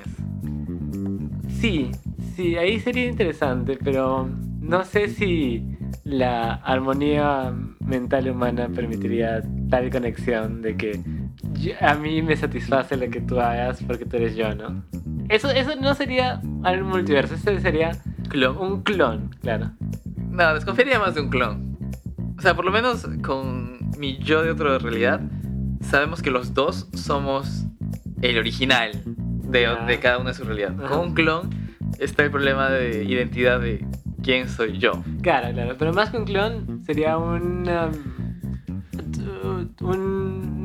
Sí, 1.48 1.90
sí, 2.34 2.56
ahí 2.56 2.80
sería 2.80 3.06
interesante, 3.06 3.78
pero 3.82 4.28
no 4.60 4.84
sé 4.84 5.08
si 5.08 5.64
la 6.04 6.54
armonía 6.54 7.52
mental 7.84 8.28
humana 8.30 8.68
permitiría 8.74 9.42
tal 9.70 9.90
conexión 9.90 10.62
de 10.62 10.76
que 10.76 11.00
yo- 11.60 11.72
a 11.80 11.94
mí 11.94 12.22
me 12.22 12.36
satisface 12.36 12.96
lo 12.96 13.08
que 13.10 13.20
tú 13.20 13.38
hagas 13.40 13.82
porque 13.84 14.04
tú 14.04 14.16
eres 14.16 14.34
yo, 14.34 14.54
¿no? 14.54 14.82
Eso, 15.32 15.48
eso 15.50 15.74
no 15.80 15.94
sería 15.94 16.40
un 16.42 16.82
multiverso, 16.82 17.34
eso 17.34 17.58
sería 17.60 17.92
¿Clon? 18.28 18.56
un 18.58 18.82
clon, 18.82 19.30
claro. 19.40 19.70
No, 20.30 20.52
desconfiaría 20.54 20.98
más 20.98 21.14
de 21.14 21.22
un 21.22 21.30
clon. 21.30 21.78
O 22.38 22.42
sea, 22.42 22.54
por 22.54 22.64
lo 22.66 22.70
menos 22.70 23.06
con 23.22 23.78
mi 23.98 24.18
yo 24.18 24.42
de 24.42 24.50
otra 24.50 24.78
realidad, 24.78 25.20
sabemos 25.80 26.20
que 26.22 26.30
los 26.30 26.52
dos 26.54 26.88
somos 26.94 27.64
el 28.20 28.38
original 28.38 28.90
de, 29.06 29.62
Ya. 29.62 29.86
de 29.86 29.98
cada 30.00 30.18
uno 30.18 30.28
de 30.28 30.34
su 30.34 30.44
realidad. 30.44 30.74
Ajá. 30.78 30.88
Con 30.96 31.08
un 31.08 31.14
clon 31.14 31.50
está 31.98 32.24
el 32.24 32.30
problema 32.30 32.68
de 32.70 33.04
identidad 33.04 33.58
de 33.60 33.86
quién 34.22 34.48
soy 34.48 34.78
yo. 34.78 35.02
Claro, 35.22 35.52
claro, 35.54 35.76
pero 35.78 35.92
más 35.94 36.10
que 36.10 36.18
un 36.18 36.24
clon 36.24 36.82
sería 36.84 37.16
un... 37.16 37.68
um, 37.68 37.92
un 39.80 40.61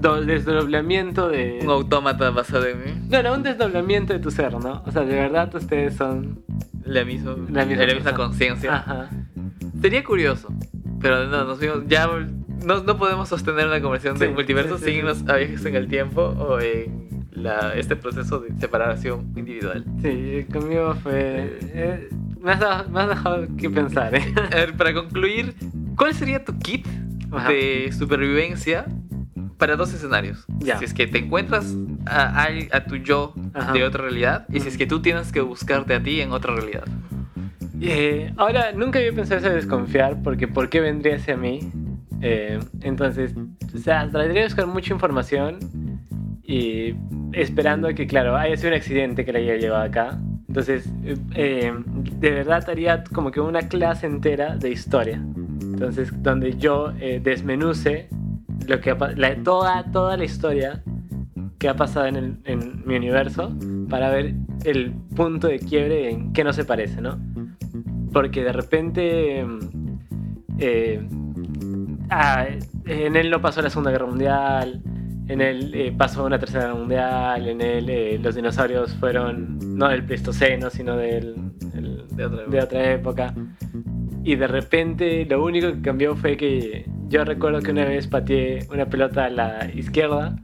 desdoblamiento 0.00 1.28
de... 1.28 1.60
Un 1.62 1.70
autómata 1.70 2.30
basado 2.30 2.66
en 2.66 2.78
mí. 2.78 2.92
No, 3.10 3.22
no, 3.22 3.34
un 3.34 3.42
desdoblamiento 3.42 4.12
de 4.12 4.18
tu 4.18 4.30
ser, 4.30 4.52
¿no? 4.54 4.82
O 4.86 4.90
sea, 4.90 5.02
de 5.02 5.14
verdad 5.14 5.54
ustedes 5.54 5.94
son 5.96 6.40
La 6.84 7.04
misma, 7.04 7.36
La 7.50 7.64
misma 7.64 7.84
la 7.86 7.94
misma 7.94 8.14
conciencia. 8.14 8.76
Ajá. 8.76 9.10
Sería 9.80 10.02
curioso. 10.04 10.48
Pero 11.00 11.26
no, 11.26 11.44
nos 11.44 11.58
fuimos- 11.58 11.84
ya 11.86 12.06
no, 12.64 12.82
no 12.82 12.96
podemos 12.98 13.28
sostener 13.28 13.66
una 13.66 13.80
conversación 13.80 14.18
de 14.18 14.26
Sí, 14.28 14.32
multiverso 14.32 14.78
sí, 14.78 14.84
sí, 14.84 14.90
sin 15.00 15.30
a 15.30 15.36
viajes 15.36 15.64
en 15.64 15.74
el 15.76 15.88
tiempo 15.88 16.22
o 16.22 16.60
en 16.60 17.08
la, 17.32 17.74
este 17.74 17.96
proceso 17.96 18.40
de 18.40 18.58
separación 18.60 19.32
individual. 19.36 19.84
Sí, 20.02 20.46
conmigo 20.52 20.94
fue... 21.02 21.58
eh, 21.62 22.08
me, 22.40 22.52
has 22.52 22.60
dado- 22.60 22.88
me 22.90 23.00
has 23.00 23.08
dejado 23.10 23.46
que 23.56 23.70
pensar, 23.70 24.14
¿eh? 24.14 24.34
A 24.52 24.56
ver, 24.56 24.74
para 24.76 24.92
concluir, 24.92 25.54
¿cuál 25.96 26.14
sería 26.14 26.44
tu 26.44 26.58
kit 26.58 26.86
Ajá. 27.32 27.48
de 27.50 27.90
supervivencia 27.96 28.84
para 29.60 29.76
dos 29.76 29.94
escenarios? 29.94 30.44
Ya. 30.58 30.78
Si 30.78 30.84
es 30.86 30.92
que 30.94 31.06
te 31.06 31.18
encuentras 31.18 31.76
a, 32.06 32.42
a- 32.46 32.48
a 32.72 32.84
tu 32.84 32.96
yo 32.96 33.34
Ajá. 33.54 33.72
de 33.72 33.84
otra 33.84 34.02
realidad 34.02 34.46
y 34.52 34.58
si 34.58 34.66
es 34.68 34.76
que 34.76 34.86
tú 34.86 35.00
tienes 35.00 35.30
que 35.30 35.40
buscarte 35.40 35.94
a 35.94 36.02
ti 36.02 36.20
en 36.20 36.32
otra 36.32 36.54
realidad. 36.56 36.84
Eh, 37.80 38.32
ahora, 38.36 38.72
nunca 38.72 38.98
había 38.98 39.12
pensado 39.12 39.38
eso 39.40 39.48
de 39.48 39.54
desconfiar, 39.54 40.20
porque 40.22 40.48
¿por 40.48 40.68
qué 40.68 40.80
vendría 40.80 41.16
hacia 41.16 41.36
mí? 41.36 41.70
Eh, 42.20 42.58
entonces, 42.82 43.32
o 43.74 43.78
sea, 43.78 44.08
trataría 44.10 44.40
de 44.42 44.44
buscar 44.48 44.66
mucha 44.66 44.92
información 44.92 45.58
y 46.42 46.94
esperando 47.32 47.88
a 47.88 47.94
que, 47.94 48.06
claro, 48.06 48.36
haya 48.36 48.56
sido 48.56 48.70
un 48.70 48.74
accidente 48.76 49.24
que 49.24 49.32
la 49.32 49.38
haya 49.38 49.56
llevado 49.56 49.84
acá. 49.84 50.18
Entonces, 50.48 50.90
eh, 51.04 51.16
eh, 51.34 51.72
de 52.18 52.30
verdad 52.32 52.68
haría 52.68 53.04
como 53.04 53.30
que 53.30 53.40
una 53.40 53.62
clase 53.68 54.06
entera 54.06 54.56
de 54.56 54.70
historia. 54.70 55.22
Entonces, 55.62 56.12
donde 56.22 56.56
yo 56.58 56.92
eh, 57.00 57.20
desmenuce 57.22 58.08
lo 58.66 58.80
que 58.80 58.94
la, 59.16 59.34
toda, 59.42 59.84
toda 59.92 60.16
la 60.16 60.24
historia 60.24 60.82
que 61.58 61.68
ha 61.68 61.74
pasado 61.76 62.06
en, 62.06 62.16
el- 62.16 62.36
en 62.44 62.82
mi 62.86 62.96
universo 62.96 63.52
para 63.88 64.10
ver 64.10 64.34
el 64.64 64.92
punto 65.14 65.46
de 65.48 65.58
quiebre 65.58 66.10
en 66.10 66.32
qué 66.32 66.42
no 66.44 66.52
se 66.52 66.64
parece, 66.64 67.00
¿no? 67.00 67.18
Porque 68.12 68.42
de 68.42 68.52
repente 68.52 69.44
mm, 69.44 69.58
eh, 70.58 71.06
ah, 72.10 72.46
en 72.86 73.16
él 73.16 73.30
no 73.30 73.40
pasó 73.40 73.62
la 73.62 73.70
Segunda 73.70 73.90
Guerra 73.90 74.06
Mundial, 74.06 74.82
en 75.28 75.40
él 75.40 75.70
eh, 75.74 75.94
pasó 75.96 76.24
una 76.24 76.38
Tercera 76.38 76.64
Guerra 76.64 76.74
Mundial, 76.78 77.48
en 77.48 77.60
él 77.60 77.88
eh, 77.88 78.18
los 78.22 78.34
dinosaurios 78.34 78.94
fueron 78.96 79.58
no 79.78 79.88
del 79.88 80.04
Pleistoceno, 80.04 80.70
sino 80.70 80.96
del, 80.96 81.34
el- 81.74 82.04
De 82.16 82.24
otra 82.24 82.46
de 82.46 82.60
otra 82.60 82.92
época. 82.92 83.34
Y 84.24 84.34
de 84.36 84.46
repente 84.46 85.24
lo 85.24 85.42
único 85.44 85.68
que 85.72 85.80
cambió 85.80 86.14
fue 86.16 86.36
que 86.36 86.84
yo 87.10 87.24
recuerdo 87.24 87.60
que 87.60 87.72
una 87.72 87.84
vez 87.84 88.06
pateé 88.06 88.66
una 88.72 88.86
pelota 88.86 89.24
a 89.26 89.30
la 89.30 89.70
izquierda 89.74 90.36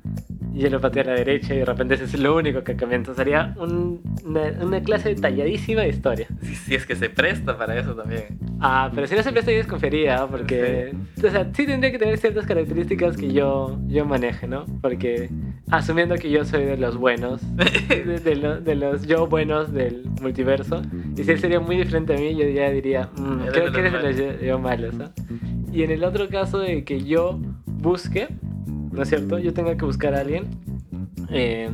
y 0.52 0.60
yo 0.60 0.70
lo 0.70 0.80
pateé 0.80 1.02
a 1.02 1.04
la 1.06 1.12
derecha 1.12 1.54
y 1.54 1.58
de 1.58 1.64
repente 1.66 1.94
ese 1.94 2.04
es 2.04 2.18
lo 2.18 2.34
único 2.34 2.64
que 2.64 2.74
cambió. 2.76 2.96
Entonces 2.96 3.22
sería 3.24 3.54
un- 3.58 4.00
una, 4.24 4.42
una 4.62 4.80
clase 4.82 5.10
detalladísima 5.10 5.82
de 5.82 5.88
historia. 5.90 6.26
Si, 6.42 6.54
si 6.54 6.74
es 6.74 6.86
que 6.86 6.96
se 6.96 7.08
presta 7.10 7.56
para 7.58 7.78
eso 7.78 7.94
también. 7.94 8.38
Ah, 8.58 8.90
pero 8.94 9.06
si 9.06 9.14
no 9.14 9.22
se 9.22 9.32
presta 9.32 9.50
yo 9.52 9.58
desconfiaría, 9.58 10.16
¿no? 10.16 10.28
porque... 10.28 10.92
O 11.18 11.30
sea, 11.30 11.44
sí 11.52 11.66
tendría 11.66 11.92
que 11.92 11.98
tener 11.98 12.16
ciertas 12.18 12.46
características 12.46 13.16
que 13.18 13.32
yo, 13.32 13.78
yo 13.86 14.06
maneje, 14.06 14.46
¿no? 14.48 14.64
Porque 14.80 15.28
asumiendo 15.70 16.14
que 16.16 16.30
yo 16.30 16.44
soy 16.46 16.64
de 16.64 16.76
los 16.78 16.96
buenos, 16.96 17.42
de, 17.88 18.18
de 18.18 18.36
lo- 18.36 18.60
de 18.60 18.74
los 18.76 19.06
yo 19.06 19.26
buenos 19.26 19.72
del 19.74 20.04
multiverso, 20.22 20.80
y 21.16 21.22
si 21.22 21.30
él 21.32 21.38
sería 21.38 21.60
muy 21.60 21.76
diferente 21.76 22.14
a 22.14 22.18
mí, 22.18 22.34
yo 22.34 22.48
ya 22.48 22.70
diría, 22.70 23.10
mm, 23.16 23.40
creo 23.52 23.70
que 23.72 23.80
eres 23.80 23.92
de 23.92 24.02
los 24.02 24.16
yo, 24.16 24.40
yo 24.46 24.58
malos, 24.58 24.94
¿no? 24.94 25.10
Y 25.76 25.82
en 25.82 25.90
el 25.90 26.04
otro 26.04 26.30
caso 26.30 26.58
de 26.58 26.84
que 26.84 27.04
yo 27.04 27.38
busque, 27.66 28.28
¿no 28.66 29.02
es 29.02 29.10
cierto? 29.10 29.38
Yo 29.38 29.52
tenga 29.52 29.76
que 29.76 29.84
buscar 29.84 30.14
a 30.14 30.20
alguien, 30.20 30.46
eh, 31.28 31.70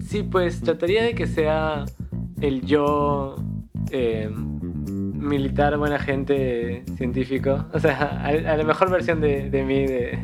sí, 0.00 0.24
pues 0.24 0.62
trataría 0.62 1.04
de 1.04 1.14
que 1.14 1.28
sea 1.28 1.84
el 2.40 2.62
yo 2.62 3.36
eh, 3.92 4.28
militar, 4.28 5.78
buena 5.78 6.00
gente, 6.00 6.82
científico. 6.96 7.66
O 7.72 7.78
sea, 7.78 8.20
a, 8.20 8.30
a 8.30 8.56
la 8.56 8.64
mejor 8.64 8.90
versión 8.90 9.20
de, 9.20 9.48
de 9.48 9.62
mí 9.62 9.86
de, 9.86 10.18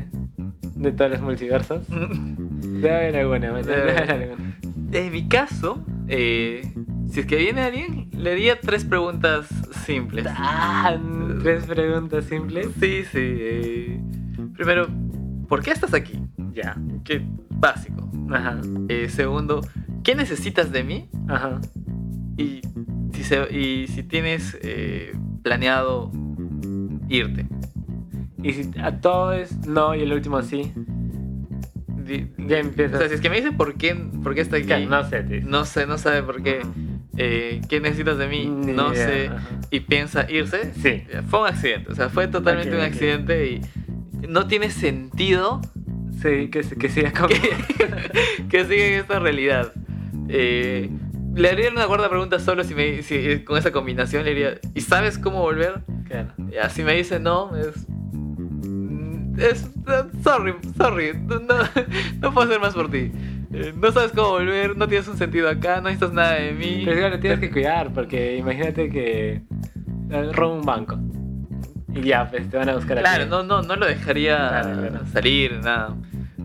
de 0.74 0.90
todos 0.90 1.12
los 1.12 1.20
multiversos. 1.20 1.86
Debe 1.88 2.90
haber 2.90 3.16
alguna, 3.18 3.52
debe 3.62 3.92
haber 3.92 4.10
alguna. 4.10 4.58
En 4.90 5.12
mi 5.12 5.28
caso, 5.28 5.78
eh, 6.08 6.71
si 7.12 7.20
es 7.20 7.26
que 7.26 7.36
viene 7.36 7.60
alguien, 7.62 8.08
le 8.16 8.32
haría 8.32 8.58
tres 8.60 8.84
preguntas 8.84 9.46
simples. 9.84 10.26
Ah, 10.28 10.96
Tres 11.42 11.64
preguntas 11.66 12.24
simples. 12.24 12.68
Sí, 12.80 13.02
sí. 13.04 13.18
eh, 13.18 14.00
Primero, 14.54 14.88
¿por 15.48 15.62
qué 15.62 15.70
estás 15.72 15.94
aquí? 15.94 16.18
Ya. 16.52 16.76
Que 17.04 17.24
básico. 17.50 18.10
Ajá. 18.30 18.60
Eh, 18.88 19.08
segundo, 19.08 19.60
¿qué 20.04 20.14
necesitas 20.14 20.72
de 20.72 20.84
mí? 20.84 21.08
Ajá. 21.28 21.60
Y 22.36 22.60
si, 23.12 23.24
se- 23.24 23.52
y 23.56 23.86
si 23.88 24.02
tienes 24.02 24.56
eh, 24.62 25.14
planeado 25.42 26.10
irte. 27.08 27.46
Y 28.42 28.52
si 28.52 28.70
a 28.80 29.00
todo 29.00 29.32
es 29.32 29.66
no 29.66 29.94
y 29.94 30.02
el 30.02 30.12
último 30.12 30.40
sí. 30.42 30.72
Ya 32.38 32.58
empiezas. 32.58 32.96
O 32.96 32.98
sea, 32.98 33.08
si 33.08 33.14
es 33.14 33.20
que 33.20 33.30
me 33.30 33.36
dice 33.36 33.52
por 33.52 33.74
qué, 33.74 33.94
por 34.22 34.34
qué 34.34 34.40
está 34.40 34.56
aquí, 34.56 34.86
no 34.88 35.08
sé, 35.08 35.22
no 35.42 35.64
sé, 35.64 35.86
no 35.86 35.98
sabe 35.98 36.22
por 36.22 36.42
qué, 36.42 36.60
eh, 37.16 37.60
qué 37.68 37.80
necesitas 37.80 38.18
de 38.18 38.26
mí, 38.28 38.46
Ni 38.46 38.72
no 38.72 38.92
idea, 38.92 39.06
sé, 39.06 39.26
ajá. 39.28 39.48
y 39.70 39.80
piensa 39.80 40.30
irse, 40.30 40.72
Sí. 40.74 41.04
fue 41.28 41.40
un 41.42 41.46
accidente, 41.48 41.92
o 41.92 41.94
sea, 41.94 42.08
fue 42.08 42.28
totalmente 42.28 42.74
un 42.74 42.80
accidente 42.82 43.46
y 43.50 43.60
no 44.28 44.46
tiene 44.46 44.70
sentido 44.70 45.60
Sí, 46.22 46.48
que, 46.50 46.62
siga 46.62 47.12
con... 47.12 47.28
que, 47.28 47.38
que 48.48 48.64
siga 48.64 48.86
en 48.86 48.92
esta 49.00 49.18
realidad. 49.18 49.72
Eh, 50.28 50.88
le 51.34 51.48
haría 51.50 51.70
una 51.70 51.86
cuarta 51.86 52.08
pregunta 52.08 52.38
solo 52.38 52.62
si 52.62 52.74
me 52.76 53.02
si, 53.02 53.16
eh, 53.16 53.44
con 53.44 53.58
esa 53.58 53.72
combinación 53.72 54.24
le 54.24 54.30
diría, 54.30 54.60
¿y 54.74 54.82
sabes 54.82 55.18
cómo 55.18 55.40
volver? 55.40 55.82
Claro. 56.06 56.32
Ya, 56.52 56.68
si 56.68 56.84
me 56.84 56.94
dice 56.94 57.18
no, 57.18 57.50
es. 57.56 57.74
Es. 59.38 59.68
Sorry, 60.22 60.54
sorry. 60.76 61.12
No, 61.26 61.40
no, 61.40 61.54
no 62.20 62.32
puedo 62.34 62.46
hacer 62.48 62.60
más 62.60 62.74
por 62.74 62.88
ti. 62.90 63.10
Eh, 63.52 63.72
No 63.76 63.92
sabes 63.92 64.12
cómo 64.12 64.30
volver, 64.30 64.76
no 64.76 64.88
tienes 64.88 65.06
un 65.08 65.16
sentido 65.16 65.48
acá, 65.48 65.76
no 65.76 65.82
necesitas 65.82 66.12
nada 66.12 66.32
de 66.34 66.52
mí. 66.52 66.82
Pero 66.84 66.96
claro, 66.98 67.20
tienes 67.20 67.38
que 67.40 67.50
cuidar, 67.50 67.92
porque 67.92 68.36
imagínate 68.36 68.88
que 68.88 69.42
eh, 70.10 70.32
roba 70.32 70.54
un 70.54 70.62
banco. 70.64 70.98
Y 71.94 72.00
ya, 72.02 72.30
pues 72.30 72.48
te 72.48 72.56
van 72.56 72.68
a 72.70 72.74
buscar 72.74 72.98
a 72.98 73.02
Claro, 73.02 73.26
no, 73.26 73.42
no, 73.42 73.60
no 73.62 73.76
lo 73.76 73.86
dejaría 73.86 74.36
Claro, 74.62 74.80
claro. 74.80 75.06
salir, 75.12 75.60
nada. 75.62 75.94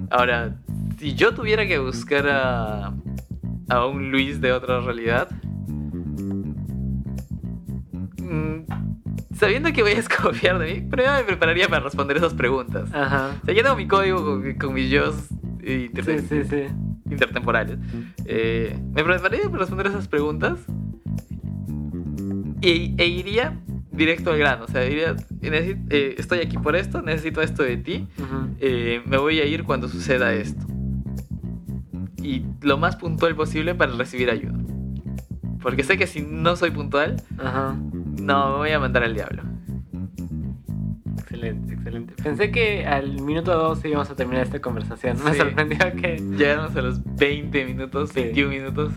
Ahora, 0.10 0.56
si 1.00 1.15
yo 1.15 1.34
tuviera 1.34 1.65
que 1.65 1.80
buscar 1.80 2.28
a, 2.28 2.93
a 3.70 3.86
un 3.86 4.12
Luis 4.12 4.41
de 4.41 4.52
otra 4.52 4.82
realidad, 4.82 5.30
mm, 8.22 8.60
sabiendo 9.36 9.72
que 9.72 9.82
voy 9.84 9.93
a 9.93 9.96
desconfiar 9.98 10.60
de 10.60 10.74
mí, 10.74 10.82
primero 10.82 11.13
me 11.15 11.24
prepararía 11.24 11.67
para 11.70 11.82
responder 11.84 12.17
esas 12.17 12.34
preguntas. 12.34 12.89
Ajá. 12.93 13.32
O 13.41 13.46
sea, 13.46 13.54
yo 13.56 13.63
tengo 13.63 13.76
mi 13.78 13.88
código 13.88 14.24
con, 14.24 14.54
con 14.56 14.74
mis 14.74 14.91
inter- 15.65 16.04
Sí, 16.06 16.20
sí, 16.28 16.43
sí. 16.43 16.63
Intertemporales. 17.10 17.78
Eh, 18.26 18.78
me 18.93 19.04
prepararía 19.04 19.46
para 19.46 19.60
responder 19.60 19.88
esas 19.88 20.08
preguntas 20.08 20.60
e 22.98 23.06
iría 23.08 23.60
directo 23.91 24.32
al 24.32 24.38
grano. 24.38 24.65
O 24.65 24.67
sea, 24.67 24.82
diría, 24.82 25.15
"Necesi- 25.41 25.86
eh, 25.89 26.15
estoy 26.17 26.39
aquí 26.39 26.58
por 26.58 26.76
esto, 26.76 27.02
necesito 27.02 27.41
esto 27.41 27.63
de 27.63 27.78
ti, 27.78 28.08
eh, 28.60 29.02
me 29.06 29.17
voy 29.17 29.39
a 29.39 29.46
ir 29.46 29.63
cuando 29.63 29.88
suceda 29.88 30.34
esto. 30.34 30.65
Y 32.22 32.43
lo 32.62 32.78
más 32.78 32.96
puntual 32.98 33.36
posible 33.36 33.74
para 33.76 33.93
recibir 33.93 34.30
ayuda. 34.30 34.58
Porque 35.62 35.84
sé 35.84 35.98
que 35.98 36.08
si 36.08 36.22
no 36.22 36.56
soy 36.56 36.72
puntual, 36.72 37.22
no, 38.22 38.52
me 38.52 38.58
voy 38.58 38.70
a 38.72 38.80
mandar 38.80 39.04
al 39.04 39.13
diablo. 39.13 39.43
Excelente, 41.38 41.73
excelente. 41.76 42.13
Pensé 42.23 42.52
que 42.52 42.86
al 42.86 43.21
minuto 43.21 43.56
12 43.56 43.89
íbamos 43.89 44.10
a 44.10 44.15
terminar 44.15 44.43
esta 44.43 44.60
conversación. 44.60 45.17
Me 45.23 45.32
Sí. 45.34 45.38
sorprendió 45.38 45.78
que... 45.95 46.17
Llegamos 46.17 46.76
a 46.76 46.82
los 46.82 47.02
20 47.15 47.65
minutos, 47.65 48.10
Sí. 48.10 48.21
21 48.21 48.50
minutos. 48.50 48.93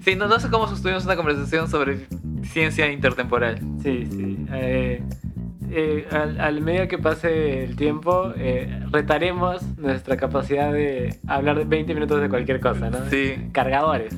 Sí, 0.00 0.16
no, 0.16 0.26
no 0.28 0.40
sé 0.40 0.48
cómo 0.50 0.66
sostuvimos 0.66 1.04
una 1.04 1.14
conversación 1.16 1.68
sobre 1.68 2.06
ciencia 2.42 2.90
intertemporal. 2.90 3.58
Sí, 3.82 4.06
sí. 4.10 4.46
Eh, 4.52 5.02
eh, 5.70 6.06
al, 6.10 6.40
al 6.40 6.60
medida 6.62 6.88
que 6.88 6.98
pase 6.98 7.62
el 7.64 7.76
tiempo, 7.76 8.32
eh, 8.36 8.82
retaremos 8.90 9.62
nuestra 9.78 10.16
capacidad 10.16 10.72
de 10.72 11.16
hablar 11.28 11.58
de 11.58 11.64
20 11.64 11.94
minutos 11.94 12.20
de 12.20 12.28
cualquier 12.28 12.58
cosa, 12.60 12.90
¿no? 12.90 12.98
Sí. 13.08 13.34
Cargadores. 13.52 14.14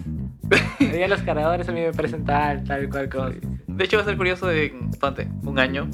Ya 0.81 1.09
los 1.09 1.23
cargadores 1.23 1.67
a 1.69 1.73
mí 1.73 1.81
me 1.81 1.93
parecen 1.93 2.25
tal, 2.25 2.63
tal, 2.65 2.89
cual 2.91 3.09
cosa. 3.09 3.33
De 3.67 3.85
hecho, 3.85 3.97
va 3.97 4.03
a 4.03 4.07
ser 4.07 4.17
curioso 4.19 4.47
de, 4.47 4.75
ponte, 5.01 5.27
un 5.45 5.59
año, 5.59 5.89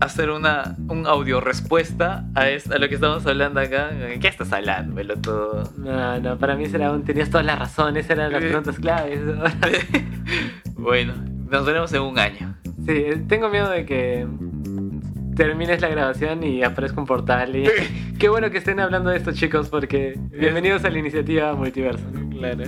hacer 0.00 0.30
una 0.30 0.76
un 0.88 1.06
audio 1.06 1.40
respuesta 1.40 2.26
a, 2.34 2.48
es- 2.48 2.70
a 2.70 2.78
lo 2.78 2.88
que 2.88 2.96
estamos 2.96 3.24
hablando 3.26 3.60
acá. 3.60 3.90
¿Qué 4.20 4.28
estás 4.28 4.52
hablando, 4.52 4.94
pelotudo? 4.94 5.72
No, 5.78 6.20
no, 6.20 6.38
para 6.38 6.56
mí 6.56 6.66
será 6.66 6.92
un... 6.92 7.04
Tenías 7.04 7.30
todas 7.30 7.46
las 7.46 7.58
razones, 7.58 8.08
eran 8.10 8.32
las 8.32 8.42
preguntas 8.42 8.78
claves. 8.78 9.20
bueno, 10.76 11.14
nos 11.50 11.64
veremos 11.64 11.92
en 11.92 12.02
un 12.02 12.18
año. 12.18 12.54
Sí, 12.86 12.92
eh, 12.92 13.22
tengo 13.28 13.48
miedo 13.48 13.70
de 13.70 13.86
que 13.86 14.26
termines 15.36 15.80
la 15.80 15.88
grabación 15.88 16.42
y 16.44 16.62
aparezca 16.62 17.00
un 17.00 17.06
portal 17.06 17.56
y... 17.56 17.64
Qué 18.18 18.28
bueno 18.28 18.50
que 18.50 18.58
estén 18.58 18.78
hablando 18.80 19.10
de 19.10 19.16
esto, 19.16 19.32
chicos, 19.32 19.68
porque 19.68 20.18
bienvenidos 20.30 20.84
a 20.84 20.90
la 20.90 20.98
iniciativa 20.98 21.52
Multiverso. 21.54 22.04
Claro. 22.30 22.62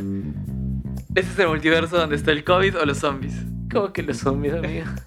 ¿Ese 1.14 1.30
es 1.32 1.38
el 1.38 1.48
multiverso 1.48 1.96
donde 1.96 2.16
está 2.16 2.32
el 2.32 2.44
COVID 2.44 2.78
o 2.78 2.84
los 2.84 2.98
zombies? 2.98 3.34
¿Cómo 3.72 3.92
que 3.92 4.02
los 4.02 4.18
zombies, 4.18 4.54
amigo? 4.54 4.84